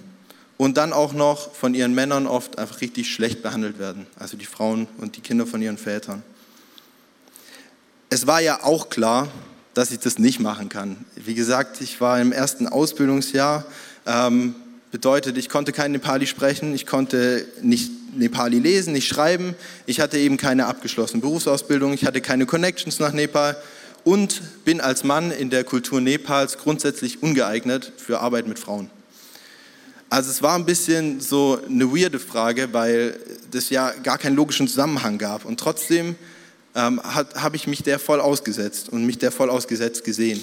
und 0.57 0.77
dann 0.77 0.93
auch 0.93 1.13
noch 1.13 1.55
von 1.55 1.73
ihren 1.73 1.95
Männern 1.95 2.27
oft 2.27 2.59
einfach 2.59 2.81
richtig 2.81 3.11
schlecht 3.11 3.41
behandelt 3.41 3.79
werden. 3.79 4.05
Also 4.19 4.37
die 4.37 4.45
Frauen 4.45 4.87
und 4.97 5.15
die 5.15 5.21
Kinder 5.21 5.47
von 5.47 5.61
ihren 5.61 5.77
Vätern. 5.77 6.21
Es 8.11 8.27
war 8.27 8.41
ja 8.41 8.63
auch 8.63 8.89
klar, 8.89 9.29
dass 9.79 9.91
ich 9.91 9.99
das 9.99 10.19
nicht 10.19 10.41
machen 10.41 10.67
kann. 10.67 10.97
Wie 11.15 11.35
gesagt, 11.35 11.79
ich 11.79 12.01
war 12.01 12.19
im 12.19 12.33
ersten 12.33 12.67
Ausbildungsjahr. 12.67 13.65
Ähm, 14.05 14.53
bedeutet, 14.91 15.37
ich 15.37 15.47
konnte 15.47 15.71
kein 15.71 15.93
Nepali 15.93 16.27
sprechen, 16.27 16.75
ich 16.75 16.85
konnte 16.85 17.47
nicht 17.61 17.89
Nepali 18.13 18.59
lesen, 18.59 18.91
nicht 18.91 19.07
schreiben. 19.07 19.55
Ich 19.85 20.01
hatte 20.01 20.17
eben 20.17 20.35
keine 20.35 20.65
abgeschlossene 20.65 21.21
Berufsausbildung, 21.21 21.93
ich 21.93 22.05
hatte 22.05 22.19
keine 22.19 22.45
Connections 22.45 22.99
nach 22.99 23.13
Nepal 23.13 23.55
und 24.03 24.41
bin 24.65 24.81
als 24.81 25.05
Mann 25.05 25.31
in 25.31 25.49
der 25.49 25.63
Kultur 25.63 26.01
Nepals 26.01 26.57
grundsätzlich 26.57 27.23
ungeeignet 27.23 27.93
für 27.95 28.19
Arbeit 28.19 28.49
mit 28.49 28.59
Frauen. 28.59 28.89
Also 30.09 30.29
es 30.29 30.41
war 30.43 30.55
ein 30.55 30.65
bisschen 30.65 31.21
so 31.21 31.57
eine 31.65 31.89
weirde 31.95 32.19
Frage, 32.19 32.73
weil 32.73 33.17
das 33.51 33.69
ja 33.69 33.93
gar 34.03 34.17
keinen 34.17 34.35
logischen 34.35 34.67
Zusammenhang 34.67 35.17
gab. 35.19 35.45
Und 35.45 35.57
trotzdem 35.57 36.17
ähm, 36.75 37.01
habe 37.03 37.55
ich 37.55 37.67
mich 37.67 37.83
der 37.83 37.99
voll 37.99 38.19
ausgesetzt 38.19 38.89
und 38.89 39.05
mich 39.05 39.17
der 39.17 39.31
voll 39.31 39.49
ausgesetzt 39.49 40.03
gesehen. 40.03 40.41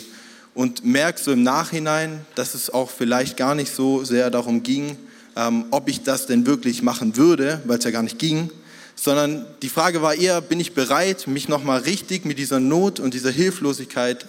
Und 0.54 0.84
merke 0.84 1.20
so 1.20 1.32
im 1.32 1.42
Nachhinein, 1.42 2.24
dass 2.34 2.54
es 2.54 2.70
auch 2.70 2.90
vielleicht 2.90 3.36
gar 3.36 3.54
nicht 3.54 3.74
so 3.74 4.04
sehr 4.04 4.30
darum 4.30 4.62
ging, 4.62 4.96
ähm, 5.36 5.66
ob 5.70 5.88
ich 5.88 6.02
das 6.02 6.26
denn 6.26 6.46
wirklich 6.46 6.82
machen 6.82 7.16
würde, 7.16 7.60
weil 7.66 7.78
es 7.78 7.84
ja 7.84 7.90
gar 7.90 8.02
nicht 8.02 8.18
ging, 8.18 8.50
sondern 8.94 9.44
die 9.60 9.68
Frage 9.68 10.00
war 10.00 10.14
eher, 10.14 10.40
bin 10.40 10.58
ich 10.58 10.72
bereit, 10.72 11.26
mich 11.26 11.48
nochmal 11.48 11.80
richtig 11.80 12.24
mit 12.24 12.38
dieser 12.38 12.58
Not 12.58 12.98
und 12.98 13.12
dieser 13.12 13.30
Hilflosigkeit, 13.30 14.26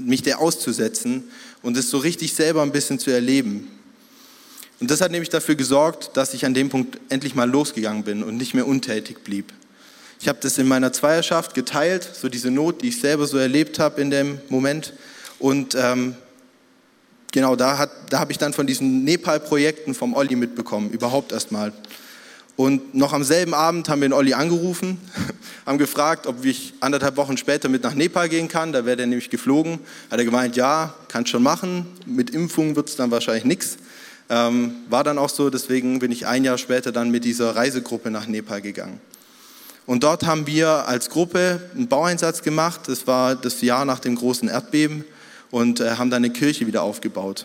mich 0.00 0.22
der 0.22 0.40
auszusetzen 0.40 1.24
und 1.62 1.76
es 1.76 1.90
so 1.90 1.98
richtig 1.98 2.32
selber 2.32 2.62
ein 2.62 2.72
bisschen 2.72 2.98
zu 2.98 3.10
erleben. 3.10 3.68
Und 4.80 4.90
das 4.90 5.02
hat 5.02 5.10
nämlich 5.10 5.28
dafür 5.28 5.56
gesorgt, 5.56 6.16
dass 6.16 6.32
ich 6.32 6.46
an 6.46 6.54
dem 6.54 6.70
Punkt 6.70 6.98
endlich 7.10 7.34
mal 7.34 7.48
losgegangen 7.48 8.02
bin 8.02 8.22
und 8.22 8.38
nicht 8.38 8.54
mehr 8.54 8.66
untätig 8.66 9.22
blieb. 9.22 9.52
Ich 10.22 10.28
habe 10.28 10.38
das 10.42 10.58
in 10.58 10.68
meiner 10.68 10.92
Zweierschaft 10.92 11.54
geteilt, 11.54 12.06
so 12.12 12.28
diese 12.28 12.50
Not, 12.50 12.82
die 12.82 12.88
ich 12.88 13.00
selber 13.00 13.26
so 13.26 13.38
erlebt 13.38 13.78
habe 13.78 14.02
in 14.02 14.10
dem 14.10 14.38
Moment. 14.50 14.92
Und 15.38 15.74
ähm, 15.74 16.14
genau, 17.32 17.56
da, 17.56 17.88
da 18.10 18.18
habe 18.20 18.30
ich 18.30 18.36
dann 18.36 18.52
von 18.52 18.66
diesen 18.66 19.02
Nepal-Projekten 19.04 19.94
vom 19.94 20.12
Olli 20.12 20.36
mitbekommen, 20.36 20.90
überhaupt 20.90 21.32
erstmal. 21.32 21.72
Und 22.56 22.94
noch 22.94 23.14
am 23.14 23.24
selben 23.24 23.54
Abend 23.54 23.88
haben 23.88 24.02
wir 24.02 24.08
den 24.10 24.12
Olli 24.12 24.34
angerufen, 24.34 24.98
haben 25.66 25.78
gefragt, 25.78 26.26
ob 26.26 26.44
ich 26.44 26.74
anderthalb 26.80 27.16
Wochen 27.16 27.38
später 27.38 27.70
mit 27.70 27.82
nach 27.82 27.94
Nepal 27.94 28.28
gehen 28.28 28.48
kann. 28.48 28.74
Da 28.74 28.84
wäre 28.84 28.98
der 28.98 29.06
nämlich 29.06 29.30
geflogen. 29.30 29.78
Hat 30.10 30.18
er 30.18 30.26
gemeint, 30.26 30.54
ja, 30.54 30.94
kann 31.08 31.24
schon 31.24 31.42
machen. 31.42 31.86
Mit 32.04 32.28
Impfung 32.28 32.76
wird 32.76 32.90
es 32.90 32.96
dann 32.96 33.10
wahrscheinlich 33.10 33.46
nichts. 33.46 33.78
Ähm, 34.28 34.74
war 34.90 35.02
dann 35.02 35.16
auch 35.16 35.30
so, 35.30 35.48
deswegen 35.48 35.98
bin 35.98 36.12
ich 36.12 36.26
ein 36.26 36.44
Jahr 36.44 36.58
später 36.58 36.92
dann 36.92 37.10
mit 37.10 37.24
dieser 37.24 37.56
Reisegruppe 37.56 38.10
nach 38.10 38.26
Nepal 38.26 38.60
gegangen. 38.60 39.00
Und 39.90 40.04
dort 40.04 40.24
haben 40.24 40.46
wir 40.46 40.86
als 40.86 41.10
Gruppe 41.10 41.68
einen 41.74 41.88
Baueinsatz 41.88 42.42
gemacht. 42.42 42.82
Das 42.86 43.08
war 43.08 43.34
das 43.34 43.60
Jahr 43.60 43.84
nach 43.84 43.98
dem 43.98 44.14
großen 44.14 44.46
Erdbeben 44.48 45.04
und 45.50 45.80
äh, 45.80 45.96
haben 45.96 46.10
dann 46.10 46.24
eine 46.24 46.32
Kirche 46.32 46.68
wieder 46.68 46.84
aufgebaut. 46.84 47.44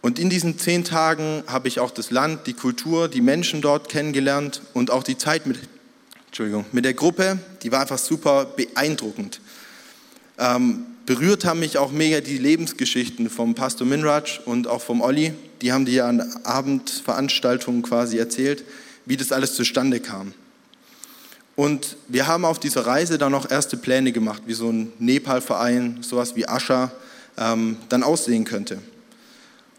Und 0.00 0.18
in 0.18 0.30
diesen 0.30 0.58
zehn 0.58 0.84
Tagen 0.84 1.42
habe 1.48 1.68
ich 1.68 1.80
auch 1.80 1.90
das 1.90 2.10
Land, 2.10 2.46
die 2.46 2.54
Kultur, 2.54 3.08
die 3.08 3.20
Menschen 3.20 3.60
dort 3.60 3.90
kennengelernt 3.90 4.62
und 4.72 4.90
auch 4.90 5.02
die 5.02 5.18
Zeit 5.18 5.44
mit, 5.44 5.58
Entschuldigung, 6.28 6.64
mit 6.72 6.86
der 6.86 6.94
Gruppe, 6.94 7.38
die 7.62 7.70
war 7.70 7.82
einfach 7.82 7.98
super 7.98 8.46
beeindruckend. 8.46 9.42
Ähm, 10.38 10.86
berührt 11.04 11.44
haben 11.44 11.60
mich 11.60 11.76
auch 11.76 11.92
mega 11.92 12.22
die 12.22 12.38
Lebensgeschichten 12.38 13.28
vom 13.28 13.54
Pastor 13.54 13.86
Minraj 13.86 14.40
und 14.46 14.66
auch 14.66 14.80
vom 14.80 15.02
Olli. 15.02 15.34
Die 15.60 15.74
haben 15.74 15.84
die 15.84 15.92
ja 15.92 16.08
an 16.08 16.22
Abendveranstaltungen 16.44 17.82
quasi 17.82 18.16
erzählt, 18.16 18.64
wie 19.08 19.16
das 19.16 19.32
alles 19.32 19.54
zustande 19.54 20.00
kam. 20.00 20.32
Und 21.56 21.96
wir 22.06 22.28
haben 22.28 22.44
auf 22.44 22.60
dieser 22.60 22.86
Reise 22.86 23.18
dann 23.18 23.32
noch 23.32 23.50
erste 23.50 23.76
Pläne 23.76 24.12
gemacht, 24.12 24.42
wie 24.46 24.54
so 24.54 24.70
ein 24.70 24.92
Nepal-Verein, 25.00 26.02
sowas 26.02 26.36
wie 26.36 26.46
Ascha, 26.46 26.92
ähm, 27.36 27.78
dann 27.88 28.04
aussehen 28.04 28.44
könnte. 28.44 28.78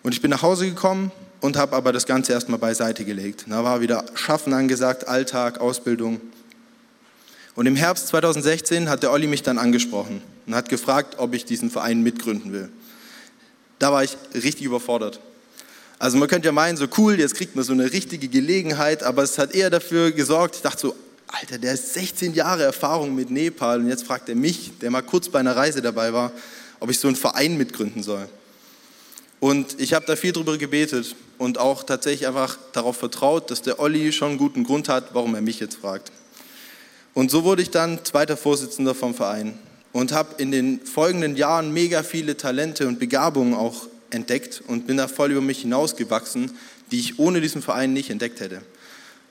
Und 0.04 0.14
ich 0.14 0.22
bin 0.22 0.32
nach 0.32 0.42
Hause 0.42 0.68
gekommen 0.68 1.12
und 1.40 1.56
habe 1.56 1.76
aber 1.76 1.94
das 1.94 2.06
Ganze 2.06 2.34
erstmal 2.34 2.60
beiseite 2.60 3.06
gelegt. 3.06 3.46
Da 3.48 3.64
war 3.64 3.80
wieder 3.80 4.04
Schaffen 4.16 4.52
angesagt, 4.54 5.08
Alltag, 5.08 5.62
Ausbildung. 5.62 6.20
Und 7.56 7.66
im 7.66 7.76
Herbst 7.76 8.08
2016 8.08 8.90
hat 8.90 9.04
der 9.04 9.12
Olli 9.12 9.28
mich 9.28 9.44
dann 9.44 9.58
angesprochen 9.58 10.22
und 10.48 10.56
hat 10.56 10.70
gefragt, 10.70 11.16
ob 11.18 11.34
ich 11.34 11.46
diesen 11.46 11.70
Verein 11.70 12.02
mitgründen 12.02 12.52
will. 12.52 12.70
Da 13.78 13.94
war 13.94 14.04
ich 14.04 14.18
richtig 14.34 14.64
überfordert. 14.64 15.22
Also 16.00 16.18
man 16.18 16.30
könnte 16.30 16.46
ja 16.46 16.54
meinen, 16.54 16.78
so 16.78 16.88
cool, 16.98 17.20
jetzt 17.20 17.36
kriegt 17.36 17.58
man 17.58 17.66
so 17.66 17.74
eine 17.74 17.92
richtige 17.92 18.30
Gelegenheit, 18.30 19.04
aber 19.04 19.22
es 19.22 19.38
hat 19.38 19.54
eher 19.54 19.70
dafür 19.70 20.14
gesorgt, 20.14 20.56
ich 20.56 20.62
dachte 20.62 20.80
so, 20.80 20.96
Alter, 21.28 21.58
der 21.58 21.74
hat 21.74 21.80
16 21.80 22.34
Jahre 22.34 22.64
Erfahrung 22.64 23.14
mit 23.14 23.30
Nepal 23.30 23.82
und 23.82 23.90
jetzt 23.90 24.06
fragt 24.06 24.30
er 24.30 24.36
mich, 24.36 24.72
der 24.82 24.92
mal 24.92 25.02
kurz 25.02 25.28
bei 25.28 25.40
einer 25.40 25.56
Reise 25.58 25.82
dabei 25.82 26.14
war, 26.14 26.32
ob 26.80 26.90
ich 26.90 27.00
so 27.00 27.10
einen 27.10 27.18
Verein 27.18 27.58
mitgründen 27.58 28.02
soll. 28.02 28.28
Und 29.42 29.80
ich 29.80 29.94
habe 29.94 30.06
da 30.06 30.16
viel 30.16 30.32
drüber 30.32 30.58
gebetet 30.58 31.16
und 31.38 31.58
auch 31.58 31.84
tatsächlich 31.84 32.28
einfach 32.28 32.58
darauf 32.72 32.98
vertraut, 32.98 33.52
dass 33.52 33.62
der 33.62 33.80
Olli 33.80 34.12
schon 34.14 34.30
einen 34.30 34.38
guten 34.38 34.64
Grund 34.64 34.88
hat, 34.88 35.14
warum 35.14 35.36
er 35.36 35.42
mich 35.42 35.60
jetzt 35.60 35.76
fragt. 35.76 36.12
Und 37.14 37.30
so 37.30 37.44
wurde 37.44 37.62
ich 37.62 37.72
dann 37.72 38.04
zweiter 38.06 38.38
Vorsitzender 38.38 38.96
vom 38.96 39.14
Verein 39.14 39.58
und 39.92 40.14
habe 40.14 40.42
in 40.42 40.52
den 40.52 40.80
folgenden 40.86 41.36
Jahren 41.36 41.74
mega 41.74 42.04
viele 42.04 42.38
Talente 42.38 42.88
und 42.88 43.00
Begabungen 43.00 43.54
auch 43.54 43.88
entdeckt 44.12 44.62
und 44.68 44.88
bin 44.88 44.98
da 44.98 45.08
voll 45.08 45.32
über 45.32 45.42
mich 45.42 45.62
hinausgewachsen, 45.62 46.52
die 46.92 47.00
ich 47.00 47.20
ohne 47.20 47.42
diesen 47.42 47.62
Verein 47.62 47.94
nicht 47.94 48.10
entdeckt 48.10 48.40
hätte. 48.40 48.62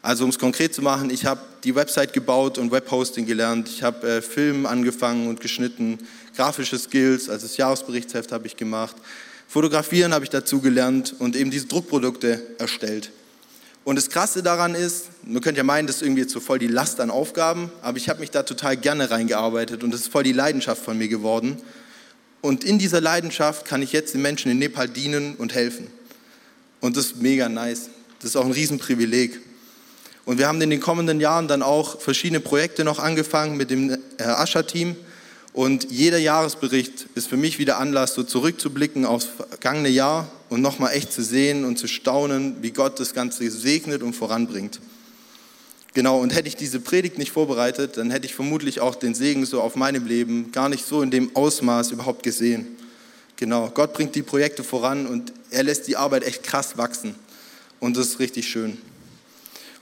Also 0.01 0.25
um 0.25 0.31
es 0.31 0.39
konkret 0.39 0.75
zu 0.75 0.83
machen, 0.83 1.11
ich 1.11 1.27
habe 1.27 1.41
die 1.65 1.75
Website 1.75 2.13
gebaut 2.13 2.57
und 2.57 2.71
Webhosting 2.71 3.27
gelernt, 3.27 3.69
ich 3.69 3.83
habe 3.83 4.09
äh, 4.09 4.23
Film 4.23 4.65
angefangen 4.65 5.29
und 5.29 5.41
geschnitten, 5.41 5.99
grafische 6.37 6.79
Skills, 6.79 7.29
also 7.29 7.47
das 7.47 7.57
Jahresberichtsheft 7.57 8.31
habe 8.31 8.47
ich 8.47 8.57
gemacht, 8.57 8.97
Fotografieren 9.51 10.13
habe 10.13 10.25
ich 10.25 10.31
dazu 10.31 10.61
gelernt 10.61 11.15
und 11.19 11.35
eben 11.35 11.51
diese 11.51 11.67
Druckprodukte 11.67 12.43
erstellt. 12.59 13.11
Und 13.83 13.97
das 13.97 14.11
Krasse 14.11 14.43
daran 14.43 14.75
ist, 14.75 15.07
man 15.25 15.41
könnte 15.41 15.57
ja 15.57 15.65
meinen, 15.65 15.87
das 15.87 15.97
ist 15.97 16.03
irgendwie 16.03 16.21
jetzt 16.21 16.35
so 16.35 16.41
voll 16.41 16.59
die 16.59 16.67
Last 16.67 17.01
an 17.01 17.11
Aufgaben, 17.11 17.73
aber 17.81 17.97
ich 17.97 18.11
habe 18.11 18.21
mich 18.21 18.31
da 18.31 18.43
total 18.43 18.77
gerne 18.77 19.11
reingearbeitet 19.11 19.83
und 19.83 19.91
das 19.91 20.03
ist 20.03 20.13
voll 20.13 20.23
die 20.23 20.35
Leidenschaft 20.35 20.85
von 20.85 20.99
mir 20.99 21.09
geworden. 21.09 21.57
Und 22.41 22.65
in 22.65 22.79
dieser 22.79 23.01
Leidenschaft 23.01 23.65
kann 23.65 23.83
ich 23.83 23.93
jetzt 23.93 24.15
den 24.15 24.23
Menschen 24.23 24.51
in 24.51 24.59
Nepal 24.59 24.89
dienen 24.89 25.35
und 25.37 25.55
helfen. 25.55 25.89
Und 26.81 26.97
das 26.97 27.07
ist 27.07 27.23
mega 27.23 27.49
nice. 27.49 27.91
Das 28.21 28.31
ist 28.31 28.37
auch 28.37 28.45
ein 28.45 28.53
Riesenprivileg. 28.53 29.41
Und 30.25 30.39
wir 30.39 30.47
haben 30.47 30.61
in 30.61 30.71
den 30.71 30.81
kommenden 30.81 31.21
Jahren 31.21 31.49
dann 31.49 31.63
auch 31.63 32.01
verschiedene 32.01 32.41
Projekte 32.41 32.85
noch 32.85 32.99
angefangen 32.99 33.57
mit 33.57 33.71
dem 33.71 33.97
Ascher-Team. 34.19 34.95
Und 35.53 35.91
jeder 35.91 36.19
Jahresbericht 36.19 37.07
ist 37.15 37.29
für 37.29 37.37
mich 37.37 37.59
wieder 37.59 37.79
Anlass, 37.79 38.15
so 38.15 38.23
zurückzublicken 38.23 39.05
aufs 39.07 39.25
vergangene 39.25 39.89
Jahr 39.89 40.31
und 40.51 40.61
nochmal 40.61 40.93
echt 40.93 41.13
zu 41.13 41.23
sehen 41.23 41.65
und 41.65 41.79
zu 41.79 41.89
staunen, 41.89 42.57
wie 42.61 42.71
Gott 42.71 43.01
das 43.01 43.15
Ganze 43.15 43.51
segnet 43.51 44.03
und 44.03 44.15
voranbringt. 44.15 44.81
Genau, 45.99 46.21
und 46.21 46.33
hätte 46.33 46.47
ich 46.47 46.55
diese 46.55 46.79
Predigt 46.79 47.19
nicht 47.19 47.33
vorbereitet, 47.33 47.97
dann 47.97 48.13
hätte 48.13 48.25
ich 48.25 48.33
vermutlich 48.33 48.79
auch 48.79 48.95
den 48.95 49.17
Segen 49.17 49.45
so 49.45 49.61
auf 49.61 49.75
meinem 49.75 50.07
Leben 50.07 50.53
gar 50.53 50.69
nicht 50.69 50.87
so 50.87 51.03
in 51.03 51.11
dem 51.11 51.35
Ausmaß 51.35 51.91
überhaupt 51.91 52.23
gesehen. 52.23 52.69
Genau, 53.35 53.69
Gott 53.75 53.95
bringt 53.95 54.15
die 54.15 54.23
Projekte 54.23 54.63
voran 54.63 55.09
und 55.09 55.33
er 55.51 55.65
lässt 55.65 55.89
die 55.89 55.97
Arbeit 55.97 56.23
echt 56.23 56.45
krass 56.45 56.79
wachsen. 56.79 57.17
Und 57.81 57.97
das 57.97 58.07
ist 58.07 58.21
richtig 58.21 58.49
schön. 58.49 58.79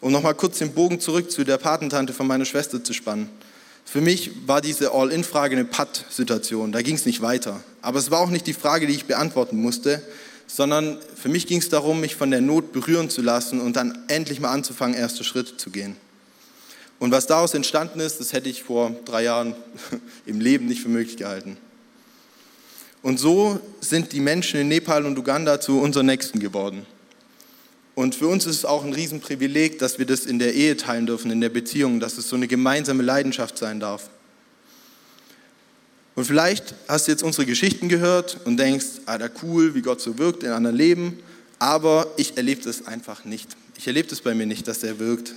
Um 0.01 0.11
nochmal 0.11 0.35
kurz 0.35 0.57
den 0.57 0.73
Bogen 0.73 1.01
zurück 1.01 1.31
zu 1.31 1.45
der 1.45 1.59
Patentante 1.59 2.15
von 2.15 2.27
meiner 2.27 2.47
Schwester 2.47 2.83
zu 2.83 2.95
spannen. 2.95 3.29
Für 3.85 4.01
mich 4.01 4.31
war 4.47 4.63
diese 4.63 4.93
All-In-Frage 4.93 5.55
eine 5.55 5.67
Patt-Situation, 5.67 6.73
da 6.73 6.81
ging 6.81 6.95
es 6.95 7.05
nicht 7.05 7.21
weiter. 7.21 7.63
Aber 7.83 7.99
es 7.99 8.11
war 8.11 8.21
auch 8.21 8.31
nicht 8.31 8.47
die 8.47 8.55
Frage, 8.55 8.87
die 8.87 8.95
ich 8.95 9.05
beantworten 9.05 9.61
musste, 9.61 10.01
sondern 10.47 10.99
für 11.15 11.29
mich 11.29 11.47
ging 11.47 11.59
es 11.59 11.69
darum, 11.69 12.01
mich 12.01 12.17
von 12.17 12.31
der 12.31 12.41
Not 12.41 12.73
berühren 12.73 13.11
zu 13.11 13.21
lassen 13.21 13.61
und 13.61 13.77
dann 13.77 13.99
endlich 14.09 14.41
mal 14.41 14.53
anzufangen, 14.53 14.97
erste 14.97 15.23
Schritte 15.23 15.59
zu 15.59 15.69
gehen. 15.69 15.95
Und 16.99 17.11
was 17.11 17.27
daraus 17.27 17.55
entstanden 17.55 18.01
ist, 18.01 18.21
das 18.21 18.33
hätte 18.33 18.49
ich 18.49 18.63
vor 18.63 18.95
drei 19.05 19.25
Jahren 19.25 19.55
im 20.27 20.41
Leben 20.41 20.67
nicht 20.67 20.81
für 20.81 20.89
möglich 20.89 21.17
gehalten. 21.17 21.59
Und 23.03 23.21
so 23.21 23.61
sind 23.81 24.13
die 24.13 24.21
Menschen 24.21 24.61
in 24.61 24.69
Nepal 24.69 25.07
und 25.07 25.19
Uganda 25.19 25.61
zu 25.61 25.81
unseren 25.81 26.07
Nächsten 26.07 26.41
geworden. 26.41 26.87
Und 27.95 28.15
für 28.15 28.29
uns 28.29 28.47
ist 28.47 28.57
es 28.57 28.65
auch 28.65 28.85
ein 28.85 28.93
Riesenprivileg, 28.93 29.79
dass 29.79 29.99
wir 29.99 30.07
das 30.07 30.27
in 30.27 30.39
der 30.39 30.55
Ehe 30.55 30.77
teilen 30.77 31.07
dürfen, 31.07 31.31
in 31.31 31.41
der 31.41 31.49
Beziehung, 31.49 32.01
dass 32.01 32.19
es 32.19 32.29
so 32.29 32.37
eine 32.37 32.47
gemeinsame 32.49 33.03
Leidenschaft 33.03 33.57
sein 33.57 33.81
darf. 33.81 34.11
Und 36.15 36.25
vielleicht 36.25 36.75
hast 36.89 37.07
du 37.07 37.13
jetzt 37.13 37.23
unsere 37.23 37.47
Geschichten 37.47 37.89
gehört 37.89 38.39
und 38.45 38.57
denkst, 38.57 38.87
ah, 39.07 39.19
da 39.19 39.29
cool, 39.43 39.75
wie 39.75 39.83
Gott 39.83 40.01
so 40.01 40.19
wirkt 40.19 40.43
in 40.43 40.51
anderen 40.51 40.77
Leben, 40.77 41.19
aber 41.59 42.07
ich 42.17 42.37
erlebe 42.37 42.63
das 42.63 42.87
einfach 42.87 43.25
nicht. 43.25 43.57
Ich 43.79 43.87
erlebe 43.87 44.09
das 44.09 44.21
bei 44.21 44.35
mir 44.35 44.47
nicht, 44.47 44.67
dass 44.67 44.83
er 44.83 44.99
wirkt. 44.99 45.35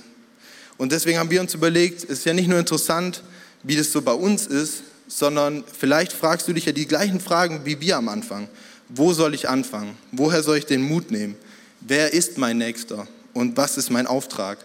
Und 0.80 0.92
deswegen 0.92 1.18
haben 1.18 1.30
wir 1.30 1.40
uns 1.40 1.52
überlegt, 1.52 2.04
es 2.04 2.20
ist 2.20 2.24
ja 2.24 2.32
nicht 2.32 2.48
nur 2.48 2.58
interessant, 2.58 3.22
wie 3.62 3.76
das 3.76 3.92
so 3.92 4.00
bei 4.00 4.14
uns 4.14 4.46
ist, 4.46 4.82
sondern 5.06 5.62
vielleicht 5.78 6.12
fragst 6.12 6.48
du 6.48 6.52
dich 6.52 6.64
ja 6.64 6.72
die 6.72 6.86
gleichen 6.86 7.20
Fragen 7.20 7.60
wie 7.64 7.80
wir 7.80 7.96
am 7.96 8.08
Anfang. 8.08 8.48
Wo 8.88 9.12
soll 9.12 9.34
ich 9.34 9.48
anfangen? 9.48 9.96
Woher 10.10 10.42
soll 10.42 10.56
ich 10.56 10.66
den 10.66 10.82
Mut 10.82 11.10
nehmen? 11.10 11.36
wer 11.80 12.12
ist 12.12 12.38
mein 12.38 12.58
Nächster 12.58 13.06
und 13.32 13.56
was 13.56 13.76
ist 13.76 13.90
mein 13.90 14.06
Auftrag? 14.06 14.58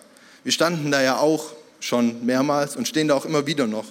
Wir 0.44 0.52
standen 0.52 0.92
da 0.92 1.02
ja 1.02 1.18
auch 1.18 1.54
schon 1.80 2.26
mehrmals 2.26 2.76
und 2.76 2.88
stehen 2.88 3.08
da 3.08 3.16
auch 3.16 3.26
immer 3.26 3.48
wieder 3.48 3.68
noch. 3.68 3.86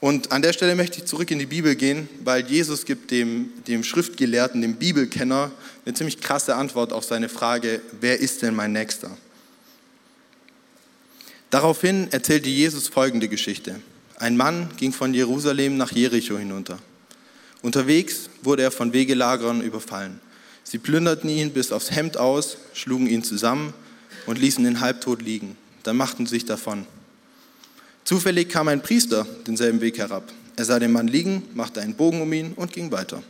Und 0.00 0.32
an 0.32 0.42
der 0.42 0.52
Stelle 0.52 0.74
möchte 0.74 0.98
ich 0.98 1.04
zurück 1.04 1.30
in 1.30 1.38
die 1.38 1.46
Bibel 1.46 1.76
gehen, 1.76 2.08
weil 2.24 2.44
Jesus 2.46 2.84
gibt 2.84 3.12
dem, 3.12 3.50
dem 3.68 3.84
Schriftgelehrten, 3.84 4.60
dem 4.60 4.74
Bibelkenner, 4.74 5.52
eine 5.84 5.94
ziemlich 5.94 6.20
krasse 6.20 6.56
Antwort 6.56 6.92
auf 6.92 7.04
seine 7.04 7.28
Frage, 7.28 7.80
wer 8.00 8.18
ist 8.18 8.42
denn 8.42 8.54
mein 8.54 8.72
Nächster? 8.72 9.10
Daraufhin 11.52 12.10
erzählte 12.12 12.48
Jesus 12.48 12.88
folgende 12.88 13.28
Geschichte. 13.28 13.78
Ein 14.16 14.38
Mann 14.38 14.70
ging 14.78 14.90
von 14.90 15.12
Jerusalem 15.12 15.76
nach 15.76 15.92
Jericho 15.92 16.38
hinunter. 16.38 16.78
Unterwegs 17.60 18.30
wurde 18.40 18.62
er 18.62 18.70
von 18.70 18.94
Wegelagerern 18.94 19.60
überfallen. 19.60 20.18
Sie 20.64 20.78
plünderten 20.78 21.28
ihn 21.28 21.52
bis 21.52 21.70
aufs 21.70 21.90
Hemd 21.90 22.16
aus, 22.16 22.56
schlugen 22.72 23.06
ihn 23.06 23.22
zusammen 23.22 23.74
und 24.24 24.38
ließen 24.38 24.64
ihn 24.64 24.80
halbtot 24.80 25.20
liegen. 25.20 25.58
Dann 25.82 25.98
machten 25.98 26.24
sie 26.24 26.36
sich 26.36 26.46
davon. 26.46 26.86
Zufällig 28.04 28.48
kam 28.48 28.68
ein 28.68 28.80
Priester 28.80 29.26
denselben 29.46 29.82
Weg 29.82 29.98
herab. 29.98 30.32
Er 30.56 30.64
sah 30.64 30.78
den 30.78 30.92
Mann 30.92 31.06
liegen, 31.06 31.42
machte 31.52 31.82
einen 31.82 31.96
Bogen 31.96 32.22
um 32.22 32.32
ihn 32.32 32.54
und 32.54 32.72
ging 32.72 32.90
weiter. 32.92 33.22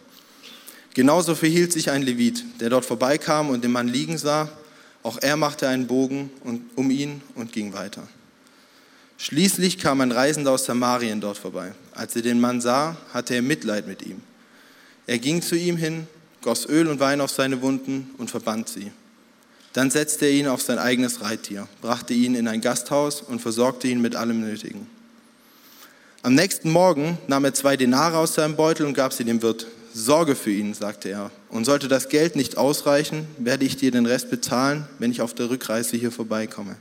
Genauso 0.94 1.34
verhielt 1.34 1.72
sich 1.72 1.90
ein 1.90 2.02
Levit, 2.02 2.44
der 2.60 2.70
dort 2.70 2.84
vorbeikam 2.84 3.50
und 3.50 3.64
den 3.64 3.72
Mann 3.72 3.88
liegen 3.88 4.16
sah. 4.16 4.48
Auch 5.02 5.18
er 5.20 5.36
machte 5.36 5.68
einen 5.68 5.86
Bogen 5.86 6.30
um 6.76 6.90
ihn 6.90 7.22
und 7.34 7.52
ging 7.52 7.72
weiter. 7.72 8.06
Schließlich 9.18 9.78
kam 9.78 10.00
ein 10.00 10.12
Reisender 10.12 10.50
aus 10.50 10.64
Samarien 10.64 11.20
dort 11.20 11.38
vorbei. 11.38 11.72
Als 11.92 12.16
er 12.16 12.22
den 12.22 12.40
Mann 12.40 12.60
sah, 12.60 12.96
hatte 13.12 13.34
er 13.34 13.42
Mitleid 13.42 13.86
mit 13.86 14.02
ihm. 14.02 14.20
Er 15.06 15.18
ging 15.18 15.42
zu 15.42 15.56
ihm 15.56 15.76
hin, 15.76 16.06
goss 16.40 16.66
Öl 16.68 16.88
und 16.88 17.00
Wein 17.00 17.20
auf 17.20 17.30
seine 17.30 17.62
Wunden 17.62 18.10
und 18.18 18.30
verband 18.30 18.68
sie. 18.68 18.90
Dann 19.72 19.90
setzte 19.90 20.26
er 20.26 20.32
ihn 20.32 20.48
auf 20.48 20.60
sein 20.60 20.78
eigenes 20.78 21.22
Reittier, 21.22 21.66
brachte 21.80 22.14
ihn 22.14 22.34
in 22.34 22.46
ein 22.46 22.60
Gasthaus 22.60 23.22
und 23.22 23.40
versorgte 23.40 23.88
ihn 23.88 24.02
mit 24.02 24.16
allem 24.16 24.40
Nötigen. 24.40 24.86
Am 26.22 26.34
nächsten 26.34 26.70
Morgen 26.70 27.18
nahm 27.26 27.44
er 27.44 27.54
zwei 27.54 27.76
Denare 27.76 28.18
aus 28.18 28.34
seinem 28.34 28.54
Beutel 28.54 28.86
und 28.86 28.94
gab 28.94 29.12
sie 29.12 29.24
dem 29.24 29.42
Wirt. 29.42 29.66
Sorge 29.94 30.34
für 30.34 30.50
ihn, 30.50 30.74
sagte 30.74 31.08
er, 31.10 31.30
und 31.48 31.64
sollte 31.64 31.88
das 31.88 32.08
Geld 32.08 32.36
nicht 32.36 32.56
ausreichen, 32.56 33.26
werde 33.38 33.64
ich 33.64 33.76
dir 33.76 33.90
den 33.90 34.06
Rest 34.06 34.30
bezahlen, 34.30 34.86
wenn 34.98 35.10
ich 35.10 35.20
auf 35.20 35.34
der 35.34 35.50
Rückreise 35.50 35.96
hier 35.96 36.12
vorbeikomme. 36.12 36.76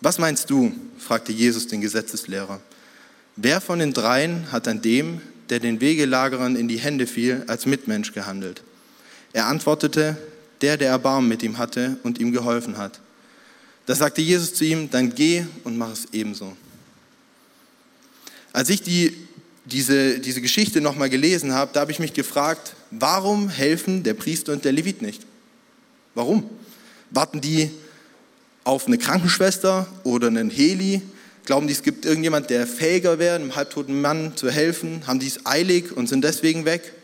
Was 0.00 0.18
meinst 0.18 0.50
du? 0.50 0.72
fragte 0.98 1.32
Jesus 1.32 1.66
den 1.66 1.80
Gesetzeslehrer. 1.80 2.60
Wer 3.36 3.60
von 3.60 3.78
den 3.78 3.92
dreien 3.92 4.52
hat 4.52 4.68
an 4.68 4.82
dem, 4.82 5.20
der 5.48 5.60
den 5.60 5.80
Wegelagerern 5.80 6.56
in 6.56 6.68
die 6.68 6.78
Hände 6.78 7.06
fiel, 7.06 7.44
als 7.46 7.66
Mitmensch 7.66 8.12
gehandelt. 8.12 8.62
Er 9.32 9.46
antwortete, 9.46 10.16
der, 10.60 10.76
der 10.76 10.90
Erbarmen 10.90 11.28
mit 11.28 11.42
ihm 11.42 11.58
hatte 11.58 11.96
und 12.02 12.18
ihm 12.18 12.32
geholfen 12.32 12.78
hat. 12.78 13.00
Da 13.86 13.94
sagte 13.94 14.22
Jesus 14.22 14.54
zu 14.54 14.64
ihm, 14.64 14.90
dann 14.90 15.14
geh 15.14 15.44
und 15.64 15.76
mach 15.76 15.92
es 15.92 16.06
ebenso. 16.12 16.56
Als 18.52 18.70
ich 18.70 18.82
die, 18.82 19.23
diese, 19.64 20.18
diese 20.18 20.40
Geschichte 20.40 20.80
nochmal 20.80 21.10
gelesen 21.10 21.52
habe, 21.52 21.70
da 21.72 21.80
habe 21.80 21.92
ich 21.92 21.98
mich 21.98 22.12
gefragt, 22.12 22.74
warum 22.90 23.48
helfen 23.48 24.02
der 24.02 24.14
Priester 24.14 24.52
und 24.52 24.64
der 24.64 24.72
Levit 24.72 25.02
nicht? 25.02 25.22
Warum? 26.14 26.48
Warten 27.10 27.40
die 27.40 27.70
auf 28.64 28.86
eine 28.86 28.98
Krankenschwester 28.98 29.86
oder 30.04 30.28
einen 30.28 30.50
Heli 30.50 31.02
Glauben 31.44 31.66
die, 31.66 31.74
es 31.74 31.82
gibt 31.82 32.06
irgendjemand, 32.06 32.48
der 32.48 32.66
fähiger 32.66 33.18
wäre, 33.18 33.34
einem 33.34 33.54
halbtoten 33.54 34.00
Mann 34.00 34.34
zu 34.34 34.50
helfen? 34.50 35.06
Haben 35.06 35.18
die 35.18 35.26
es 35.26 35.44
eilig 35.44 35.94
und 35.94 36.08
sind 36.08 36.24
deswegen 36.24 36.64
weg? 36.64 36.94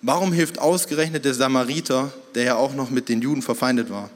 Warum 0.00 0.32
hilft 0.32 0.58
ausgerechnet 0.58 1.26
der 1.26 1.34
Samariter, 1.34 2.12
der 2.34 2.44
ja 2.44 2.56
auch 2.56 2.74
noch 2.74 2.88
mit 2.88 3.10
den 3.10 3.20
Juden 3.20 3.42
verfeindet 3.42 3.90
war? 3.90 4.08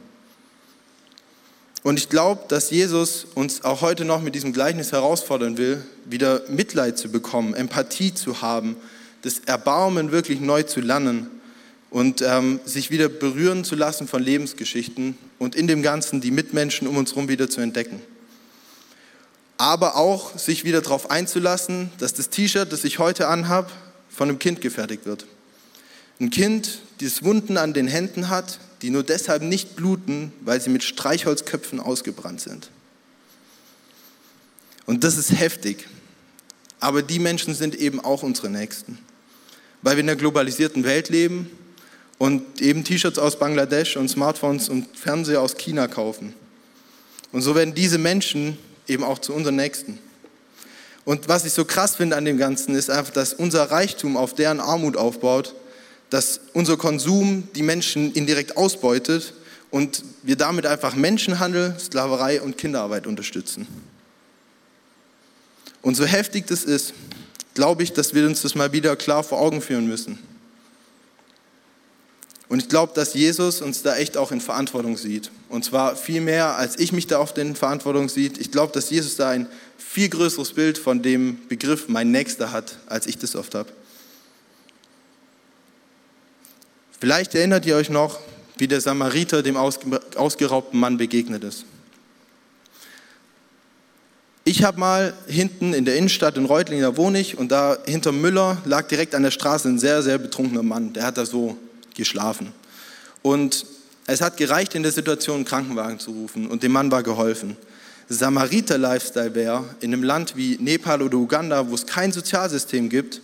Und 1.82 1.98
ich 1.98 2.08
glaube, 2.08 2.42
dass 2.48 2.70
Jesus 2.70 3.26
uns 3.34 3.64
auch 3.64 3.80
heute 3.80 4.04
noch 4.04 4.22
mit 4.22 4.34
diesem 4.34 4.52
Gleichnis 4.52 4.92
herausfordern 4.92 5.58
will, 5.58 5.84
wieder 6.04 6.42
Mitleid 6.48 6.96
zu 6.96 7.10
bekommen, 7.10 7.54
Empathie 7.54 8.14
zu 8.14 8.40
haben, 8.40 8.76
das 9.22 9.40
Erbarmen 9.40 10.12
wirklich 10.12 10.40
neu 10.40 10.62
zu 10.62 10.80
lernen 10.80 11.28
und 11.90 12.22
ähm, 12.22 12.60
sich 12.64 12.90
wieder 12.90 13.08
berühren 13.08 13.64
zu 13.64 13.74
lassen 13.74 14.06
von 14.06 14.22
Lebensgeschichten 14.22 15.18
und 15.38 15.54
in 15.54 15.66
dem 15.66 15.82
Ganzen 15.82 16.20
die 16.20 16.30
Mitmenschen 16.30 16.86
um 16.86 16.96
uns 16.96 17.10
herum 17.10 17.28
wieder 17.28 17.50
zu 17.50 17.60
entdecken 17.60 18.00
aber 19.62 19.94
auch 19.94 20.36
sich 20.36 20.64
wieder 20.64 20.80
darauf 20.80 21.12
einzulassen, 21.12 21.92
dass 21.98 22.14
das 22.14 22.30
T-Shirt, 22.30 22.72
das 22.72 22.82
ich 22.82 22.98
heute 22.98 23.28
anhabe, 23.28 23.70
von 24.10 24.28
einem 24.28 24.40
Kind 24.40 24.60
gefertigt 24.60 25.06
wird. 25.06 25.24
Ein 26.20 26.30
Kind, 26.30 26.80
das 27.00 27.22
Wunden 27.22 27.56
an 27.56 27.72
den 27.72 27.86
Händen 27.86 28.28
hat, 28.28 28.58
die 28.82 28.90
nur 28.90 29.04
deshalb 29.04 29.42
nicht 29.42 29.76
bluten, 29.76 30.32
weil 30.40 30.60
sie 30.60 30.70
mit 30.70 30.82
Streichholzköpfen 30.82 31.80
ausgebrannt 31.80 32.40
sind. 32.40 32.68
Und 34.86 35.04
das 35.04 35.16
ist 35.16 35.32
heftig. 35.32 35.88
Aber 36.80 37.02
die 37.02 37.20
Menschen 37.20 37.54
sind 37.54 37.76
eben 37.76 38.00
auch 38.00 38.24
unsere 38.24 38.50
Nächsten. 38.50 38.98
Weil 39.82 39.96
wir 39.96 40.02
in 40.02 40.10
einer 40.10 40.18
globalisierten 40.18 40.82
Welt 40.82 41.08
leben 41.08 41.48
und 42.18 42.60
eben 42.60 42.82
T-Shirts 42.82 43.18
aus 43.18 43.38
Bangladesch 43.38 43.96
und 43.96 44.08
Smartphones 44.08 44.68
und 44.68 44.96
Fernseher 44.96 45.40
aus 45.40 45.56
China 45.56 45.86
kaufen. 45.86 46.34
Und 47.30 47.42
so 47.42 47.54
werden 47.54 47.74
diese 47.74 47.98
Menschen 47.98 48.58
eben 48.88 49.04
auch 49.04 49.20
zu 49.20 49.32
unseren 49.32 49.56
Nächsten. 49.56 49.98
Und 51.04 51.28
was 51.28 51.44
ich 51.44 51.52
so 51.52 51.64
krass 51.64 51.96
finde 51.96 52.16
an 52.16 52.24
dem 52.24 52.38
Ganzen, 52.38 52.74
ist 52.74 52.90
einfach, 52.90 53.12
dass 53.12 53.32
unser 53.32 53.70
Reichtum 53.70 54.16
auf 54.16 54.34
deren 54.34 54.60
Armut 54.60 54.96
aufbaut, 54.96 55.54
dass 56.12 56.40
unser 56.52 56.76
Konsum 56.76 57.48
die 57.54 57.62
Menschen 57.62 58.12
indirekt 58.12 58.58
ausbeutet 58.58 59.32
und 59.70 60.04
wir 60.22 60.36
damit 60.36 60.66
einfach 60.66 60.94
Menschenhandel, 60.94 61.74
Sklaverei 61.80 62.42
und 62.42 62.58
Kinderarbeit 62.58 63.06
unterstützen. 63.06 63.66
Und 65.80 65.94
so 65.94 66.04
heftig 66.04 66.46
das 66.46 66.64
ist, 66.64 66.92
glaube 67.54 67.82
ich, 67.82 67.94
dass 67.94 68.12
wir 68.12 68.26
uns 68.26 68.42
das 68.42 68.54
mal 68.54 68.72
wieder 68.74 68.94
klar 68.94 69.24
vor 69.24 69.40
Augen 69.40 69.62
führen 69.62 69.88
müssen. 69.88 70.18
Und 72.50 72.60
ich 72.60 72.68
glaube, 72.68 72.92
dass 72.94 73.14
Jesus 73.14 73.62
uns 73.62 73.80
da 73.80 73.96
echt 73.96 74.18
auch 74.18 74.32
in 74.32 74.42
Verantwortung 74.42 74.98
sieht. 74.98 75.30
Und 75.48 75.64
zwar 75.64 75.96
viel 75.96 76.20
mehr, 76.20 76.58
als 76.58 76.78
ich 76.78 76.92
mich 76.92 77.06
da 77.06 77.20
oft 77.20 77.38
in 77.38 77.56
Verantwortung 77.56 78.10
sieht. 78.10 78.36
Ich 78.36 78.50
glaube, 78.50 78.74
dass 78.74 78.90
Jesus 78.90 79.16
da 79.16 79.30
ein 79.30 79.46
viel 79.78 80.10
größeres 80.10 80.52
Bild 80.52 80.76
von 80.76 81.00
dem 81.00 81.38
Begriff 81.48 81.88
mein 81.88 82.10
Nächster 82.10 82.52
hat, 82.52 82.76
als 82.84 83.06
ich 83.06 83.16
das 83.16 83.34
oft 83.34 83.54
habe. 83.54 83.70
Vielleicht 87.02 87.34
erinnert 87.34 87.66
ihr 87.66 87.74
euch 87.74 87.90
noch, 87.90 88.20
wie 88.58 88.68
der 88.68 88.80
Samariter 88.80 89.42
dem 89.42 89.56
ausgeraubten 89.56 90.78
Mann 90.78 90.98
begegnet 90.98 91.42
ist. 91.42 91.64
Ich 94.44 94.62
habe 94.62 94.78
mal 94.78 95.12
hinten 95.26 95.74
in 95.74 95.84
der 95.84 95.96
Innenstadt 95.96 96.36
in 96.36 96.44
Reutlingen, 96.44 96.84
da 96.84 96.96
wohne 96.96 97.18
ich, 97.18 97.36
und 97.36 97.50
da 97.50 97.76
hinter 97.86 98.12
Müller 98.12 98.58
lag 98.66 98.86
direkt 98.86 99.16
an 99.16 99.24
der 99.24 99.32
Straße 99.32 99.68
ein 99.68 99.80
sehr, 99.80 100.00
sehr 100.04 100.16
betrunkener 100.16 100.62
Mann. 100.62 100.92
Der 100.92 101.02
hat 101.02 101.18
da 101.18 101.26
so 101.26 101.56
geschlafen. 101.96 102.52
Und 103.22 103.66
es 104.06 104.20
hat 104.20 104.36
gereicht, 104.36 104.76
in 104.76 104.84
der 104.84 104.92
Situation 104.92 105.38
einen 105.38 105.44
Krankenwagen 105.44 105.98
zu 105.98 106.12
rufen 106.12 106.46
und 106.46 106.62
dem 106.62 106.70
Mann 106.70 106.92
war 106.92 107.02
geholfen. 107.02 107.56
Samariter-Lifestyle 108.10 109.34
wäre 109.34 109.64
in 109.80 109.92
einem 109.92 110.04
Land 110.04 110.36
wie 110.36 110.56
Nepal 110.60 111.02
oder 111.02 111.16
Uganda, 111.16 111.68
wo 111.68 111.74
es 111.74 111.84
kein 111.84 112.12
Sozialsystem 112.12 112.88
gibt, 112.88 113.20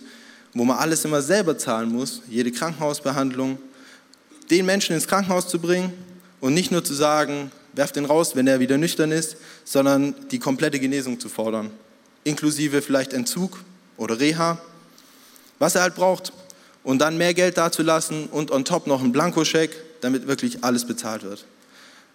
wo 0.53 0.65
man 0.65 0.79
alles 0.79 1.05
immer 1.05 1.21
selber 1.21 1.57
zahlen 1.57 1.93
muss, 1.93 2.23
jede 2.27 2.51
Krankenhausbehandlung, 2.51 3.57
den 4.49 4.65
Menschen 4.65 4.95
ins 4.95 5.07
Krankenhaus 5.07 5.47
zu 5.47 5.59
bringen 5.59 5.93
und 6.39 6.53
nicht 6.53 6.71
nur 6.71 6.83
zu 6.83 6.93
sagen, 6.93 7.51
werft 7.73 7.95
den 7.95 8.05
raus, 8.05 8.35
wenn 8.35 8.47
er 8.47 8.59
wieder 8.59 8.77
nüchtern 8.77 9.11
ist, 9.11 9.37
sondern 9.63 10.15
die 10.31 10.39
komplette 10.39 10.79
Genesung 10.79 11.19
zu 11.19 11.29
fordern, 11.29 11.71
inklusive 12.23 12.81
vielleicht 12.81 13.13
Entzug 13.13 13.63
oder 13.97 14.19
Reha, 14.19 14.59
was 15.59 15.75
er 15.75 15.81
halt 15.81 15.95
braucht 15.95 16.33
und 16.83 16.99
dann 16.99 17.17
mehr 17.17 17.33
Geld 17.33 17.57
dazulassen 17.57 18.27
und 18.27 18.51
on 18.51 18.65
top 18.65 18.87
noch 18.87 19.01
einen 19.01 19.11
Blankoscheck, 19.11 19.71
damit 20.01 20.27
wirklich 20.27 20.63
alles 20.63 20.85
bezahlt 20.85 21.23
wird. 21.23 21.45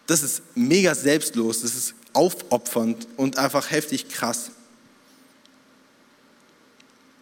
Das 0.07 0.23
ist 0.23 0.43
mega 0.55 0.95
selbstlos, 0.95 1.63
das 1.63 1.75
ist 1.75 1.95
aufopfernd 2.13 3.07
und 3.17 3.39
einfach 3.39 3.71
heftig 3.71 4.09
krass. 4.09 4.51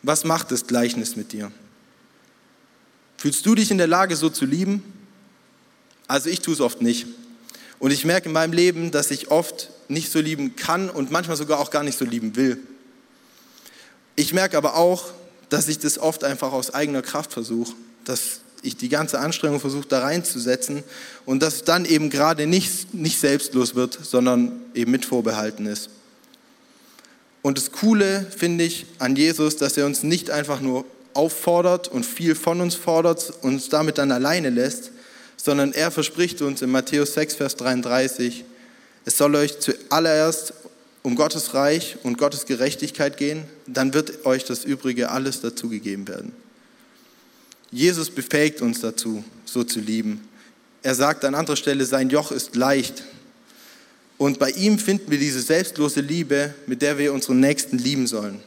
Was 0.02 0.24
macht 0.24 0.50
das 0.50 0.66
Gleichnis 0.66 1.14
mit 1.14 1.32
dir? 1.32 1.52
Fühlst 3.16 3.46
du 3.46 3.54
dich 3.54 3.70
in 3.70 3.78
der 3.78 3.86
Lage, 3.86 4.16
so 4.16 4.28
zu 4.28 4.44
lieben? 4.44 4.82
Also 6.12 6.28
ich 6.28 6.40
tue 6.40 6.52
es 6.52 6.60
oft 6.60 6.82
nicht. 6.82 7.06
Und 7.78 7.90
ich 7.90 8.04
merke 8.04 8.26
in 8.26 8.34
meinem 8.34 8.52
Leben, 8.52 8.90
dass 8.90 9.10
ich 9.10 9.30
oft 9.30 9.70
nicht 9.88 10.12
so 10.12 10.20
lieben 10.20 10.56
kann 10.56 10.90
und 10.90 11.10
manchmal 11.10 11.38
sogar 11.38 11.58
auch 11.58 11.70
gar 11.70 11.84
nicht 11.84 11.96
so 11.96 12.04
lieben 12.04 12.36
will. 12.36 12.58
Ich 14.14 14.34
merke 14.34 14.58
aber 14.58 14.76
auch, 14.76 15.06
dass 15.48 15.68
ich 15.68 15.78
das 15.78 15.98
oft 15.98 16.22
einfach 16.22 16.52
aus 16.52 16.74
eigener 16.74 17.00
Kraft 17.00 17.32
versuche, 17.32 17.72
dass 18.04 18.40
ich 18.60 18.76
die 18.76 18.90
ganze 18.90 19.20
Anstrengung 19.20 19.58
versuche, 19.58 19.88
da 19.88 20.00
reinzusetzen 20.00 20.84
und 21.24 21.42
dass 21.42 21.54
es 21.54 21.64
dann 21.64 21.86
eben 21.86 22.10
gerade 22.10 22.46
nicht, 22.46 22.92
nicht 22.92 23.18
selbstlos 23.18 23.74
wird, 23.74 23.98
sondern 24.02 24.60
eben 24.74 24.90
mit 24.90 25.06
vorbehalten 25.06 25.64
ist. 25.64 25.88
Und 27.40 27.56
das 27.56 27.72
Coole 27.72 28.26
finde 28.36 28.64
ich 28.64 28.84
an 28.98 29.16
Jesus, 29.16 29.56
dass 29.56 29.78
er 29.78 29.86
uns 29.86 30.02
nicht 30.02 30.28
einfach 30.28 30.60
nur 30.60 30.84
auffordert 31.14 31.88
und 31.88 32.04
viel 32.04 32.34
von 32.34 32.60
uns 32.60 32.74
fordert 32.74 33.32
und 33.40 33.54
uns 33.54 33.70
damit 33.70 33.96
dann 33.96 34.12
alleine 34.12 34.50
lässt, 34.50 34.90
sondern 35.42 35.72
er 35.72 35.90
verspricht 35.90 36.40
uns 36.40 36.62
in 36.62 36.70
Matthäus 36.70 37.14
6, 37.14 37.34
Vers 37.34 37.56
33, 37.56 38.44
es 39.04 39.18
soll 39.18 39.34
euch 39.34 39.58
zuallererst 39.58 40.54
um 41.02 41.16
Gottes 41.16 41.52
Reich 41.52 41.96
und 42.04 42.16
Gottes 42.16 42.46
Gerechtigkeit 42.46 43.16
gehen, 43.16 43.42
dann 43.66 43.92
wird 43.92 44.24
euch 44.24 44.44
das 44.44 44.64
Übrige 44.64 45.10
alles 45.10 45.40
dazugegeben 45.40 46.06
werden. 46.06 46.32
Jesus 47.72 48.08
befähigt 48.08 48.62
uns 48.62 48.82
dazu, 48.82 49.24
so 49.44 49.64
zu 49.64 49.80
lieben. 49.80 50.20
Er 50.84 50.94
sagt 50.94 51.24
an 51.24 51.34
anderer 51.34 51.56
Stelle, 51.56 51.86
sein 51.86 52.08
Joch 52.08 52.30
ist 52.30 52.54
leicht. 52.54 53.02
Und 54.18 54.38
bei 54.38 54.50
ihm 54.50 54.78
finden 54.78 55.10
wir 55.10 55.18
diese 55.18 55.40
selbstlose 55.40 56.02
Liebe, 56.02 56.54
mit 56.68 56.82
der 56.82 56.98
wir 56.98 57.12
unseren 57.12 57.40
Nächsten 57.40 57.78
lieben 57.78 58.06
sollen. 58.06 58.40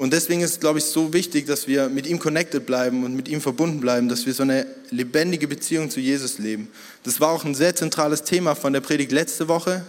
Und 0.00 0.14
deswegen 0.14 0.40
ist 0.40 0.52
es, 0.52 0.60
glaube 0.60 0.78
ich, 0.78 0.86
so 0.86 1.12
wichtig, 1.12 1.44
dass 1.44 1.68
wir 1.68 1.90
mit 1.90 2.06
ihm 2.06 2.18
connected 2.18 2.64
bleiben 2.64 3.04
und 3.04 3.14
mit 3.14 3.28
ihm 3.28 3.42
verbunden 3.42 3.80
bleiben, 3.80 4.08
dass 4.08 4.24
wir 4.24 4.32
so 4.32 4.44
eine 4.44 4.66
lebendige 4.88 5.46
Beziehung 5.46 5.90
zu 5.90 6.00
Jesus 6.00 6.38
leben. 6.38 6.68
Das 7.02 7.20
war 7.20 7.28
auch 7.28 7.44
ein 7.44 7.54
sehr 7.54 7.76
zentrales 7.76 8.22
Thema 8.22 8.54
von 8.54 8.72
der 8.72 8.80
Predigt 8.80 9.12
letzte 9.12 9.46
Woche. 9.46 9.84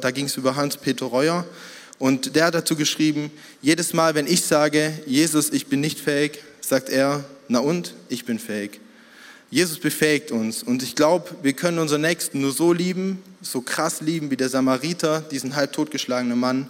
da 0.00 0.10
ging 0.10 0.24
es 0.24 0.36
über 0.36 0.56
Hans-Peter 0.56 1.06
Reuer. 1.06 1.46
Und 2.00 2.34
der 2.34 2.46
hat 2.46 2.56
dazu 2.56 2.74
geschrieben, 2.74 3.30
jedes 3.60 3.92
Mal, 3.92 4.16
wenn 4.16 4.26
ich 4.26 4.44
sage, 4.44 4.94
Jesus, 5.06 5.50
ich 5.50 5.68
bin 5.68 5.78
nicht 5.78 6.00
fähig, 6.00 6.40
sagt 6.60 6.88
er, 6.88 7.24
na 7.46 7.60
und, 7.60 7.94
ich 8.08 8.24
bin 8.24 8.40
fähig. 8.40 8.80
Jesus 9.48 9.78
befähigt 9.78 10.32
uns. 10.32 10.64
Und 10.64 10.82
ich 10.82 10.96
glaube, 10.96 11.36
wir 11.40 11.52
können 11.52 11.78
unseren 11.78 12.00
Nächsten 12.00 12.40
nur 12.40 12.50
so 12.50 12.72
lieben, 12.72 13.22
so 13.40 13.60
krass 13.60 14.00
lieben 14.00 14.32
wie 14.32 14.36
der 14.36 14.48
Samariter, 14.48 15.20
diesen 15.20 15.54
halb 15.54 15.72
totgeschlagenen 15.72 16.40
Mann, 16.40 16.66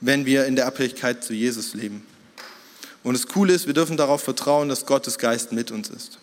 wenn 0.00 0.26
wir 0.26 0.46
in 0.46 0.56
der 0.56 0.66
Abhängigkeit 0.66 1.24
zu 1.24 1.32
Jesus 1.34 1.74
leben. 1.74 2.06
Und 3.02 3.14
das 3.14 3.28
Coole 3.28 3.52
ist, 3.52 3.66
wir 3.66 3.74
dürfen 3.74 3.96
darauf 3.96 4.22
vertrauen, 4.22 4.68
dass 4.68 4.84
Gottes 4.84 5.18
Geist 5.18 5.52
mit 5.52 5.70
uns 5.70 5.88
ist. 5.88 6.18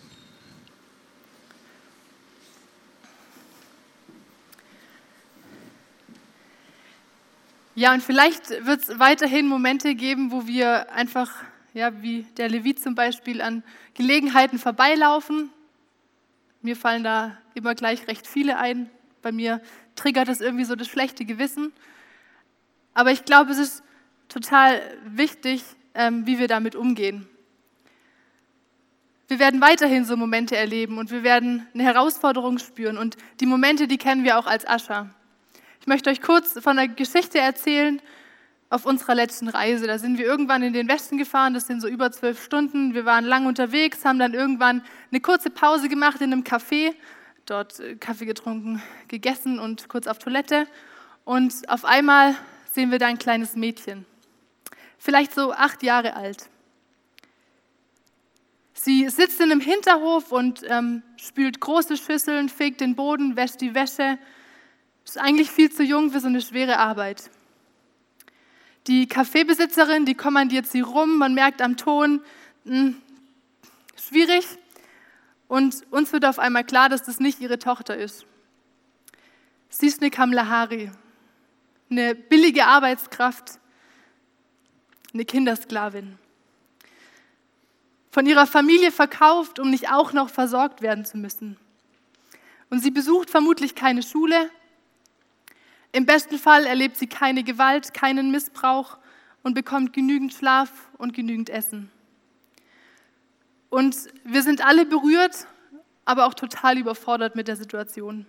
Ja, 7.75 7.91
und 7.93 8.03
vielleicht 8.03 8.49
wird 8.65 8.83
es 8.83 8.99
weiterhin 8.99 9.47
Momente 9.47 9.95
geben, 9.95 10.31
wo 10.31 10.45
wir 10.45 10.91
einfach, 10.91 11.31
ja, 11.73 12.03
wie 12.03 12.23
der 12.38 12.47
Levit 12.47 12.83
zum 12.83 12.93
Beispiel, 12.93 13.41
an 13.41 13.63
Gelegenheiten 13.95 14.59
vorbeilaufen. 14.59 15.49
Mir 16.62 16.75
fallen 16.75 17.03
da 17.03 17.36
immer 17.55 17.73
gleich 17.73 18.07
recht 18.07 18.27
viele 18.27 18.57
ein. 18.57 18.91
Bei 19.23 19.31
mir 19.31 19.59
triggert 19.95 20.27
das 20.27 20.39
irgendwie 20.39 20.65
so 20.65 20.75
das 20.75 20.88
schlechte 20.88 21.25
Gewissen. 21.25 21.73
Aber 22.93 23.12
ich 23.12 23.25
glaube, 23.25 23.51
es 23.51 23.58
ist 23.58 23.84
total 24.29 24.82
wichtig, 25.06 25.63
ähm, 25.93 26.25
wie 26.25 26.39
wir 26.39 26.47
damit 26.47 26.75
umgehen. 26.75 27.27
Wir 29.27 29.39
werden 29.39 29.62
weiterhin 29.62 30.06
so 30.06 30.17
Momente 30.17 30.56
erleben 30.56 30.97
und 30.97 31.10
wir 31.10 31.23
werden 31.23 31.65
eine 31.73 31.84
Herausforderung 31.84 32.60
spüren. 32.60 32.97
Und 32.97 33.17
die 33.39 33.45
Momente, 33.45 33.88
die 33.88 33.97
kennen 33.97 34.23
wir 34.23 34.38
auch 34.38 34.45
als 34.45 34.67
Ascher. 34.67 35.10
Ich 35.79 35.88
möchte 35.88 36.10
euch 36.10 36.21
kurz 36.21 36.60
von 36.60 36.75
der 36.75 36.88
Geschichte 36.88 37.39
erzählen 37.39 38.01
auf 38.69 38.86
unserer 38.86 39.15
letzten 39.15 39.47
Reise. 39.47 39.86
Da 39.86 39.97
sind 39.97 40.17
wir 40.17 40.25
irgendwann 40.25 40.63
in 40.63 40.73
den 40.73 40.88
Westen 40.88 41.17
gefahren, 41.17 41.53
das 41.53 41.67
sind 41.67 41.79
so 41.79 41.88
über 41.88 42.12
zwölf 42.12 42.43
Stunden. 42.43 42.93
Wir 42.93 43.06
waren 43.06 43.23
lang 43.25 43.45
unterwegs, 43.45 44.03
haben 44.03 44.17
dann 44.17 44.34
irgendwann 44.34 44.84
eine 45.12 45.21
kurze 45.21 45.49
Pause 45.49 45.89
gemacht 45.89 46.21
in 46.21 46.34
einem 46.34 46.43
Café, 46.43 46.93
dort 47.45 47.79
äh, 47.79 47.95
Kaffee 47.95 48.25
getrunken, 48.25 48.82
gegessen 49.08 49.60
und 49.60 49.89
kurz 49.89 50.08
auf 50.08 50.17
Toilette. 50.17 50.67
Und 51.23 51.53
auf 51.69 51.86
einmal 51.86 52.36
sehen 52.73 52.91
wir 52.91 52.99
da 52.99 53.07
ein 53.07 53.19
kleines 53.19 53.55
Mädchen, 53.55 54.05
vielleicht 54.97 55.33
so 55.33 55.53
acht 55.53 55.83
Jahre 55.83 56.15
alt. 56.15 56.49
Sie 58.73 59.07
sitzt 59.07 59.39
in 59.39 59.51
einem 59.51 59.62
Hinterhof 59.62 60.31
und 60.31 60.62
ähm, 60.67 61.03
spült 61.15 61.59
große 61.59 61.95
Schüsseln, 61.95 62.49
fegt 62.49 62.81
den 62.81 62.95
Boden, 62.95 63.36
wäscht 63.36 63.62
die 63.62 63.75
Wäsche. 63.75 64.17
Ist 65.05 65.17
eigentlich 65.17 65.51
viel 65.51 65.71
zu 65.71 65.83
jung 65.83 66.12
für 66.12 66.19
so 66.19 66.27
eine 66.27 66.41
schwere 66.41 66.79
Arbeit. 66.79 67.29
Die 68.88 69.07
Kaffeebesitzerin, 69.07 70.05
die 70.05 70.15
kommandiert 70.15 70.65
sie 70.65 70.81
rum, 70.81 71.17
man 71.17 71.33
merkt 71.33 71.62
am 71.62 71.77
Ton, 71.77 72.21
mh, 72.65 72.75
hm, 72.75 73.01
schwierig. 73.95 74.45
Und 75.47 75.75
uns 75.91 76.12
wird 76.12 76.25
auf 76.25 76.39
einmal 76.39 76.63
klar, 76.63 76.89
dass 76.89 77.03
das 77.03 77.19
nicht 77.19 77.39
ihre 77.39 77.59
Tochter 77.59 77.95
ist. 77.95 78.25
Sie 79.69 79.88
ist 79.88 80.01
eine 80.01 80.09
Kamlahari, 80.09 80.91
eine 81.89 82.15
billige 82.15 82.65
Arbeitskraft, 82.65 83.60
eine 85.13 85.26
Kindersklavin. 85.26 86.17
Von 88.12 88.26
ihrer 88.26 88.48
Familie 88.48 88.91
verkauft, 88.91 89.60
um 89.60 89.69
nicht 89.69 89.91
auch 89.91 90.13
noch 90.13 90.30
versorgt 90.30 90.82
werden 90.82 91.06
zu 91.06 91.17
müssen. 91.17 91.58
Und 92.69 92.80
sie 92.80 92.91
besucht 92.91 93.30
vermutlich 93.30 93.76
keine 93.76 94.04
Schule. 94.04 94.50
Im 95.91 96.06
besten 96.06 96.38
Fall 96.38 96.65
erlebt 96.65 96.98
sie 96.98 97.08
keine 97.08 97.43
Gewalt, 97.43 97.93
keinen 97.93 98.32
Missbrauch 98.32 98.98
und 99.43 99.54
bekommt 99.54 99.93
genügend 99.93 100.34
Schlaf 100.34 100.72
und 100.98 101.13
genügend 101.13 101.50
Essen. 101.50 101.91
Und 103.69 103.96
wir 104.24 104.43
sind 104.43 104.63
alle 104.63 104.86
berührt, 104.86 105.48
aber 106.06 106.26
auch 106.26 106.34
total 106.34 106.78
überfordert 106.78 107.36
mit 107.36 107.48
der 107.48 107.56
Situation. 107.56 108.26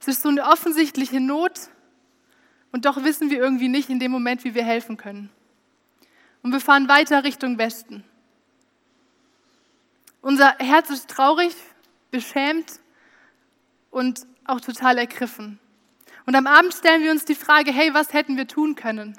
Es 0.00 0.08
ist 0.08 0.22
so 0.22 0.28
eine 0.28 0.44
offensichtliche 0.44 1.20
Not, 1.20 1.68
und 2.76 2.84
doch 2.84 3.02
wissen 3.02 3.30
wir 3.30 3.38
irgendwie 3.38 3.70
nicht 3.70 3.88
in 3.88 3.98
dem 3.98 4.10
Moment, 4.10 4.44
wie 4.44 4.54
wir 4.54 4.62
helfen 4.62 4.98
können. 4.98 5.30
Und 6.42 6.52
wir 6.52 6.60
fahren 6.60 6.88
weiter 6.88 7.24
Richtung 7.24 7.56
Westen. 7.56 8.04
Unser 10.20 10.54
Herz 10.58 10.90
ist 10.90 11.08
traurig, 11.08 11.54
beschämt 12.10 12.80
und 13.90 14.26
auch 14.44 14.60
total 14.60 14.98
ergriffen. 14.98 15.58
Und 16.26 16.34
am 16.34 16.46
Abend 16.46 16.74
stellen 16.74 17.02
wir 17.02 17.12
uns 17.12 17.24
die 17.24 17.34
Frage, 17.34 17.72
hey, 17.72 17.94
was 17.94 18.12
hätten 18.12 18.36
wir 18.36 18.46
tun 18.46 18.74
können? 18.74 19.18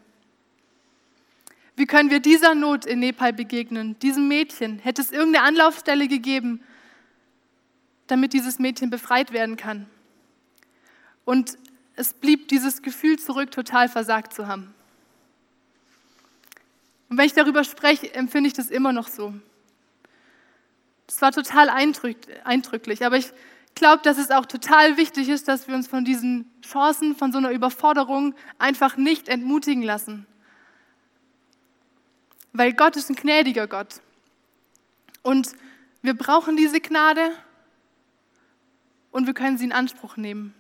Wie 1.76 1.88
können 1.88 2.12
wir 2.12 2.20
dieser 2.20 2.54
Not 2.54 2.86
in 2.86 3.00
Nepal 3.00 3.34
begegnen, 3.34 3.98
diesem 3.98 4.28
Mädchen? 4.28 4.78
Hätte 4.78 5.02
es 5.02 5.12
irgendeine 5.12 5.48
Anlaufstelle 5.48 6.08
gegeben, 6.08 6.62
damit 8.06 8.34
dieses 8.34 8.60
Mädchen 8.60 8.92
befreit 8.92 9.34
werden 9.34 9.58
kann? 9.58 9.88
Und 11.26 11.58
es 11.98 12.14
blieb 12.14 12.48
dieses 12.48 12.84
Gefühl 12.84 13.18
zurück, 13.20 13.52
total 13.52 13.90
versagt 13.90 14.32
zu 14.32 14.48
haben. 14.48 14.74
Und 17.10 17.18
wenn 17.18 17.26
ich 17.26 17.34
darüber 17.34 17.64
spreche, 17.64 18.14
empfinde 18.14 18.48
ich 18.48 18.54
das 18.54 18.70
immer 18.70 18.94
noch 18.94 19.08
so. 19.08 19.34
Das 21.08 21.22
war 21.22 21.32
total 21.32 21.70
eindrücklich, 21.70 23.06
aber 23.06 23.18
ich 23.18 23.34
glaube, 23.74 24.04
dass 24.04 24.18
es 24.18 24.30
auch 24.30 24.46
total 24.46 24.98
wichtig 24.98 25.28
ist, 25.30 25.48
dass 25.48 25.68
wir 25.68 25.74
uns 25.74 25.88
von 25.88 26.06
diesen 26.06 26.52
Chancen, 26.62 27.16
von 27.16 27.32
so 27.32 27.40
einer 27.40 27.52
Überforderung 27.52 28.36
einfach 28.60 28.98
nicht 28.98 29.28
entmutigen 29.28 29.84
lassen. 29.84 30.28
Weil 32.54 32.74
Gott 32.74 32.96
ist 32.96 33.10
ein 33.10 33.16
gnädiger 33.16 33.68
Gott. 33.68 34.02
Und 35.24 35.56
wir 36.02 36.14
brauchen 36.14 36.58
diese 36.58 36.80
Gnade 36.80 37.32
und 39.12 39.26
wir 39.26 39.34
können 39.34 39.58
sie 39.58 39.66
in 39.66 39.72
Anspruch 39.72 40.18
nehmen. 40.18 40.54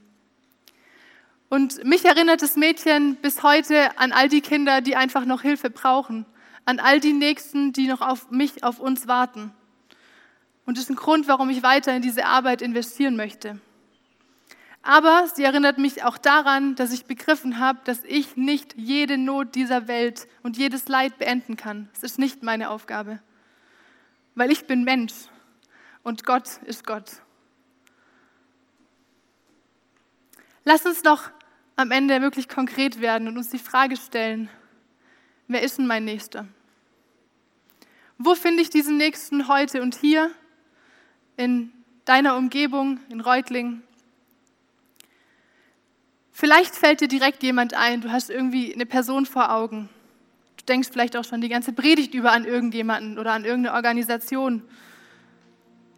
Und 1.49 1.83
mich 1.85 2.03
erinnert 2.03 2.41
das 2.41 2.57
Mädchen 2.57 3.15
bis 3.15 3.41
heute 3.41 3.97
an 3.97 4.11
all 4.11 4.27
die 4.27 4.41
Kinder, 4.41 4.81
die 4.81 4.95
einfach 4.95 5.25
noch 5.25 5.41
Hilfe 5.41 5.69
brauchen, 5.69 6.25
an 6.65 6.79
all 6.79 6.99
die 6.99 7.13
Nächsten, 7.13 7.71
die 7.71 7.87
noch 7.87 8.01
auf 8.01 8.29
mich, 8.31 8.63
auf 8.63 8.79
uns 8.79 9.07
warten. 9.07 9.53
Und 10.65 10.77
das 10.77 10.85
ist 10.85 10.89
ein 10.89 10.97
Grund, 10.97 11.29
warum 11.29 11.49
ich 11.49 11.63
weiter 11.63 11.95
in 11.95 12.01
diese 12.01 12.25
Arbeit 12.25 12.61
investieren 12.61 13.15
möchte. 13.15 13.61
Aber 14.83 15.27
sie 15.27 15.43
erinnert 15.43 15.77
mich 15.77 16.03
auch 16.03 16.17
daran, 16.17 16.75
dass 16.75 16.91
ich 16.91 17.05
begriffen 17.05 17.59
habe, 17.59 17.79
dass 17.85 18.03
ich 18.03 18.35
nicht 18.35 18.75
jede 18.77 19.17
Not 19.17 19.55
dieser 19.55 19.87
Welt 19.87 20.27
und 20.43 20.57
jedes 20.57 20.87
Leid 20.87 21.17
beenden 21.17 21.55
kann. 21.55 21.89
Es 21.93 22.03
ist 22.03 22.19
nicht 22.19 22.43
meine 22.43 22.69
Aufgabe, 22.69 23.19
weil 24.35 24.51
ich 24.51 24.67
bin 24.67 24.83
Mensch 24.83 25.13
und 26.03 26.25
Gott 26.25 26.57
ist 26.65 26.85
Gott. 26.85 27.21
Lass 30.63 30.85
uns 30.85 31.01
doch 31.01 31.31
am 31.77 31.91
Ende 31.91 32.21
wirklich 32.21 32.49
konkret 32.49 32.99
werden 32.99 33.29
und 33.29 33.37
uns 33.37 33.49
die 33.49 33.59
Frage 33.59 33.95
stellen, 33.95 34.49
wer 35.47 35.61
ist 35.61 35.77
denn 35.77 35.87
mein 35.87 36.03
Nächster? 36.03 36.45
Wo 38.17 38.35
finde 38.35 38.61
ich 38.61 38.69
diesen 38.69 38.97
Nächsten 38.97 39.47
heute 39.47 39.81
und 39.81 39.95
hier? 39.95 40.31
in 41.37 41.71
deiner 42.05 42.35
Umgebung, 42.35 42.99
in 43.09 43.21
Reutlingen. 43.21 43.83
Vielleicht 46.31 46.75
fällt 46.75 47.01
dir 47.01 47.07
direkt 47.07 47.41
jemand 47.43 47.73
ein, 47.73 48.01
du 48.01 48.11
hast 48.11 48.29
irgendwie 48.29 48.73
eine 48.73 48.85
Person 48.85 49.25
vor 49.25 49.51
Augen. 49.51 49.89
Du 50.57 50.65
denkst 50.65 50.89
vielleicht 50.91 51.15
auch 51.15 51.23
schon 51.23 51.41
die 51.41 51.49
ganze 51.49 51.73
Predigt 51.73 52.13
über 52.13 52.31
an 52.31 52.45
irgendjemanden 52.45 53.17
oder 53.17 53.31
an 53.31 53.45
irgendeine 53.45 53.75
Organisation, 53.75 54.63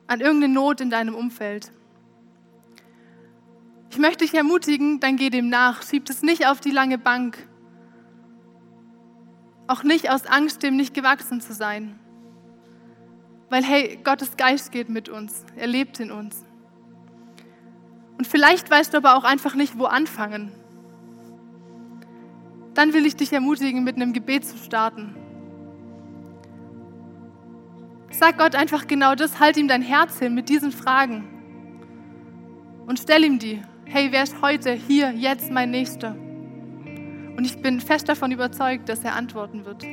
an 0.08 0.22
irgendeine 0.22 0.54
Not 0.54 0.82
in 0.82 0.90
deinem 0.90 1.16
Umfeld. 1.16 1.72
Ich 3.92 3.98
möchte 3.98 4.24
dich 4.24 4.34
ermutigen, 4.34 5.00
dann 5.00 5.16
geh 5.16 5.30
dem 5.30 5.50
nach. 5.50 5.82
Schieb 5.84 6.10
es 6.10 6.22
nicht 6.22 6.48
auf 6.48 6.60
die 6.60 6.72
lange 6.72 6.98
Bank. 6.98 7.38
Auch 9.68 9.84
nicht 9.84 10.10
aus 10.10 10.26
Angst, 10.26 10.64
dem 10.64 10.76
nicht 10.76 10.94
gewachsen 10.94 11.42
zu 11.42 11.54
sein. 11.54 12.00
Weil, 13.50 13.64
hey, 13.64 14.00
Gottes 14.04 14.38
Geist 14.38 14.72
geht 14.72 14.90
mit 14.90 15.10
uns. 15.10 15.44
Er 15.56 15.68
lebt 15.68 16.00
in 16.00 16.12
uns. 16.12 16.46
Und 18.18 18.28
vielleicht 18.28 18.70
weißt 18.70 18.94
du 18.94 18.98
aber 18.98 19.16
auch 19.16 19.24
einfach 19.24 19.56
nicht, 19.56 19.80
wo 19.80 19.86
anfangen. 19.86 20.52
Dann 22.76 22.94
will 22.94 23.06
ich 23.06 23.16
dich 23.16 23.34
ermutigen, 23.34 23.84
mit 23.84 23.96
einem 23.96 24.14
Gebet 24.14 24.46
zu 24.46 24.58
starten. 24.58 25.16
Sag 28.12 28.38
Gott 28.38 28.56
einfach 28.56 28.88
genau 28.88 29.16
das, 29.16 29.40
halt 29.40 29.58
ihm 29.58 29.68
dein 29.68 29.82
Herz 29.82 30.20
hin 30.20 30.36
mit 30.36 30.50
diesen 30.50 30.72
Fragen. 30.72 31.28
Und 32.86 33.00
stell 33.00 33.24
ihm 33.24 33.40
die. 33.40 33.62
Hey, 33.92 34.12
wer 34.12 34.22
ist 34.22 34.40
heute, 34.44 34.72
hier, 34.74 35.14
jetzt 35.14 35.50
mein 35.50 35.72
Nächster? 35.72 36.12
Und 36.12 37.44
ich 37.44 37.60
bin 37.60 37.82
fest 37.82 38.08
davon 38.08 38.32
überzeugt, 38.32 38.88
dass 38.88 39.04
er 39.04 39.16
antworten 39.16 39.66
wird. 39.66 39.84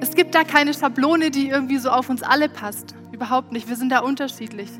Es 0.00 0.14
gibt 0.14 0.34
da 0.34 0.42
keine 0.42 0.72
Schablone, 0.72 1.30
die 1.30 1.50
irgendwie 1.50 1.76
so 1.76 1.90
auf 1.90 2.08
uns 2.08 2.22
alle 2.22 2.48
passt. 2.48 2.94
Überhaupt 3.12 3.52
nicht. 3.52 3.68
Wir 3.68 3.76
sind 3.76 3.92
da 3.92 3.98
unterschiedlich. 3.98 4.70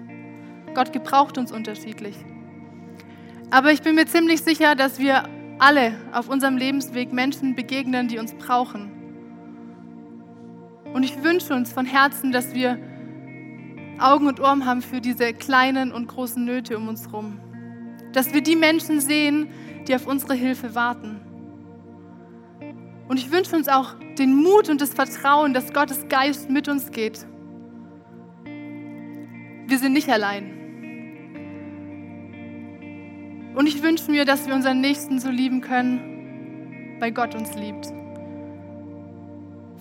Gott 0.75 0.95
gebraucht 0.95 1.37
uns 1.37 1.53
unterschiedlich. 1.53 2.17
Aber 3.51 3.73
ich 3.73 3.83
bin 3.83 3.95
mir 3.95 4.07
ziemlich 4.07 4.41
sicher, 4.41 4.75
dass 4.75 4.99
wir 4.99 5.25
alle 5.59 5.93
auf 6.15 6.31
unserem 6.31 6.57
Lebensweg 6.57 7.13
Menschen 7.13 7.55
begegnen, 7.55 8.09
die 8.09 8.19
uns 8.19 8.33
brauchen. 8.33 8.91
Und 10.95 11.03
ich 11.03 11.23
wünsche 11.23 11.53
uns 11.53 11.71
von 11.75 11.85
Herzen, 11.85 12.33
dass 12.33 12.55
wir 12.55 12.79
Augen 13.99 14.27
und 14.27 14.41
Ohren 14.41 14.67
haben 14.67 14.83
für 14.83 15.01
diese 15.01 15.33
kleinen 15.33 15.93
und 15.93 16.09
großen 16.09 16.45
Nöte 16.45 16.77
um 16.77 16.89
uns 16.89 17.07
herum. 17.07 17.41
Dass 18.13 18.33
wir 18.33 18.43
die 18.43 18.57
Menschen 18.57 19.01
sehen, 19.01 19.49
die 19.87 19.95
auf 19.95 20.07
unsere 20.07 20.35
Hilfe 20.35 20.75
warten. 20.75 21.21
Und 23.09 23.19
ich 23.19 23.31
wünsche 23.31 23.55
uns 23.55 23.69
auch 23.69 23.95
den 24.19 24.35
Mut 24.35 24.69
und 24.69 24.81
das 24.81 24.95
Vertrauen, 24.95 25.55
dass 25.55 25.73
Gottes 25.73 26.09
Geist 26.09 26.51
mit 26.51 26.69
uns 26.69 26.91
geht. 26.91 27.27
Wir 29.67 29.79
sind 29.79 29.93
nicht 29.93 30.09
allein. 30.09 30.51
Und 33.55 33.67
ich 33.69 33.83
wünsche 33.83 34.11
mir, 34.11 34.25
dass 34.25 34.47
wir 34.47 34.55
unseren 34.55 34.81
Nächsten 34.81 35.21
so 35.21 35.31
lieben 35.31 35.61
können, 35.61 36.97
weil 36.99 37.13
Gott 37.13 37.35
uns 37.35 37.55
liebt. 37.55 37.93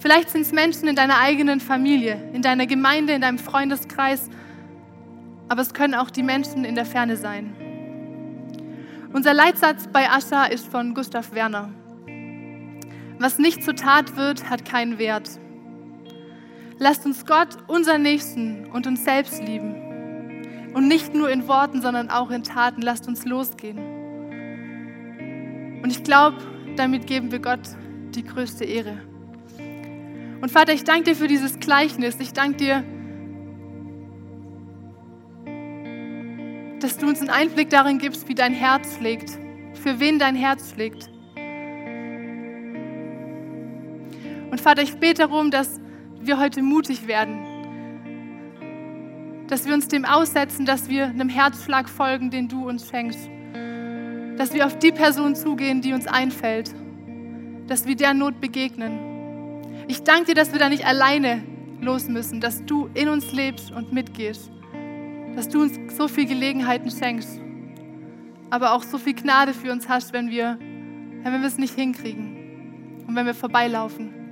Vielleicht 0.04 0.32
sind 0.32 0.42
es 0.42 0.52
Menschen 0.52 0.90
in 0.90 0.98
deiner 0.98 1.20
eigenen 1.20 1.62
Familie, 1.62 2.30
in 2.34 2.42
deiner 2.42 2.68
Gemeinde, 2.68 3.14
in 3.14 3.22
deinem 3.22 3.40
Freundeskreis, 3.40 4.30
aber 5.48 5.62
es 5.62 5.74
können 5.74 5.94
auch 5.94 6.10
die 6.10 6.24
Menschen 6.24 6.66
in 6.66 6.76
der 6.76 6.86
Ferne 6.86 7.16
sein. 7.16 7.56
Unser 9.14 9.34
Leitsatz 9.34 9.88
bei 9.88 10.10
Ascha 10.10 10.44
ist 10.48 10.68
von 10.68 10.94
Gustav 10.94 11.34
Werner. 11.34 11.70
Was 13.18 13.40
nicht 13.40 13.64
zur 13.64 13.78
Tat 13.78 14.18
wird, 14.18 14.50
hat 14.50 14.66
keinen 14.66 14.98
Wert. 14.98 15.30
Lasst 16.80 17.06
uns 17.06 17.26
Gott, 17.26 17.58
unseren 17.68 18.02
Nächsten 18.02 18.66
und 18.74 18.86
uns 18.86 19.06
selbst 19.06 19.42
lieben. 19.42 20.74
Und 20.74 20.90
nicht 20.90 21.16
nur 21.16 21.30
in 21.30 21.48
Worten, 21.48 21.82
sondern 21.82 22.10
auch 22.10 22.30
in 22.30 22.44
Taten. 22.44 22.82
Lasst 22.82 23.08
uns 23.08 23.24
losgehen. 23.24 23.78
Und 25.82 25.90
ich 25.90 26.04
glaube, 26.04 26.40
damit 26.76 27.08
geben 27.08 27.32
wir 27.32 27.40
Gott 27.40 27.62
die 28.14 28.26
größte 28.26 28.66
Ehre. 28.66 29.13
Und 30.44 30.52
Vater, 30.52 30.74
ich 30.74 30.84
danke 30.84 31.06
dir 31.06 31.16
für 31.16 31.30
dieses 31.30 31.58
Gleichnis. 31.62 32.18
Ich 32.20 32.34
danke 32.34 32.58
dir, 32.58 32.84
dass 36.82 36.98
du 36.98 37.08
uns 37.08 37.22
einen 37.22 37.30
Einblick 37.30 37.70
darin 37.70 37.98
gibst, 37.98 38.28
wie 38.28 38.36
dein 38.36 38.52
Herz 38.52 38.98
schlägt, 38.98 39.30
für 39.74 40.02
wen 40.02 40.20
dein 40.20 40.36
Herz 40.36 40.74
schlägt. 40.74 41.10
Und 44.52 44.60
Vater, 44.60 44.82
ich 44.82 44.98
bete 44.98 45.22
darum, 45.22 45.50
dass 45.50 45.80
wir 46.20 46.38
heute 46.38 46.62
mutig 46.62 47.08
werden. 47.08 47.38
Dass 49.48 49.66
wir 49.66 49.74
uns 49.74 49.88
dem 49.88 50.04
aussetzen, 50.04 50.66
dass 50.66 50.90
wir 50.90 51.06
einem 51.06 51.30
Herzschlag 51.30 51.88
folgen, 51.88 52.32
den 52.32 52.50
du 52.50 52.68
uns 52.68 52.90
schenkst. 52.90 53.30
Dass 54.38 54.54
wir 54.54 54.66
auf 54.66 54.78
die 54.78 54.92
Person 54.92 55.36
zugehen, 55.36 55.82
die 55.82 55.94
uns 55.94 56.06
einfällt. 56.06 56.76
Dass 57.68 57.88
wir 57.88 57.96
der 57.96 58.14
Not 58.14 58.42
begegnen. 58.42 59.13
Ich 59.88 60.04
danke 60.04 60.28
dir, 60.28 60.36
dass 60.36 60.52
wir 60.52 60.60
da 60.60 60.70
nicht 60.70 60.86
alleine 60.86 61.44
los 61.82 62.08
müssen, 62.08 62.40
dass 62.40 62.64
du 62.66 62.90
in 62.94 63.10
uns 63.10 63.32
lebst 63.32 63.72
und 63.72 63.92
mitgehst. 63.92 64.52
Dass 65.36 65.50
du 65.50 65.62
uns 65.62 65.78
so 65.96 66.08
viele 66.08 66.28
Gelegenheiten 66.28 66.90
schenkst. 66.90 67.40
Aber 68.50 68.74
auch 68.74 68.84
so 68.84 68.98
viel 68.98 69.14
Gnade 69.14 69.54
für 69.54 69.72
uns 69.72 69.90
hast, 69.90 70.14
wenn 70.14 70.30
wir, 70.30 70.58
wenn 70.60 71.42
wir 71.42 71.48
es 71.48 71.58
nicht 71.58 71.76
hinkriegen 71.76 73.06
und 73.08 73.16
wenn 73.16 73.26
wir 73.26 73.34
vorbeilaufen 73.34 74.24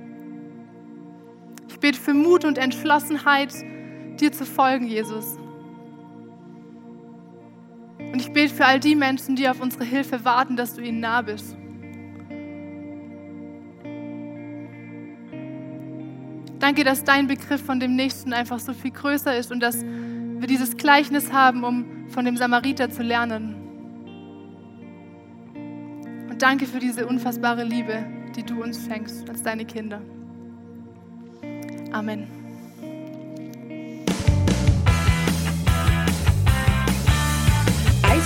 bete 1.82 1.98
für 1.98 2.14
Mut 2.14 2.44
und 2.46 2.56
Entschlossenheit, 2.56 3.52
dir 4.18 4.32
zu 4.32 4.46
folgen, 4.46 4.86
Jesus. 4.86 5.36
Und 7.98 8.20
ich 8.20 8.32
bete 8.32 8.54
für 8.54 8.64
all 8.64 8.78
die 8.80 8.94
Menschen, 8.94 9.36
die 9.36 9.48
auf 9.48 9.60
unsere 9.60 9.84
Hilfe 9.84 10.24
warten, 10.24 10.56
dass 10.56 10.74
du 10.74 10.80
ihnen 10.80 11.00
nah 11.00 11.20
bist. 11.22 11.56
Danke, 16.62 16.84
dass 16.84 17.02
dein 17.02 17.26
Begriff 17.26 17.60
von 17.60 17.80
dem 17.80 17.96
Nächsten 17.96 18.32
einfach 18.32 18.60
so 18.60 18.72
viel 18.72 18.92
größer 18.92 19.36
ist 19.36 19.50
und 19.50 19.58
dass 19.58 19.82
wir 19.82 20.46
dieses 20.46 20.76
Gleichnis 20.76 21.32
haben, 21.32 21.64
um 21.64 22.08
von 22.08 22.24
dem 22.24 22.36
Samariter 22.36 22.88
zu 22.88 23.02
lernen. 23.02 23.56
Und 26.30 26.40
danke 26.40 26.66
für 26.66 26.78
diese 26.78 27.08
unfassbare 27.08 27.64
Liebe, 27.64 28.06
die 28.36 28.44
du 28.44 28.62
uns 28.62 28.86
schenkst 28.86 29.28
als 29.28 29.42
deine 29.42 29.64
Kinder. 29.64 30.00
Amen. 31.90 32.41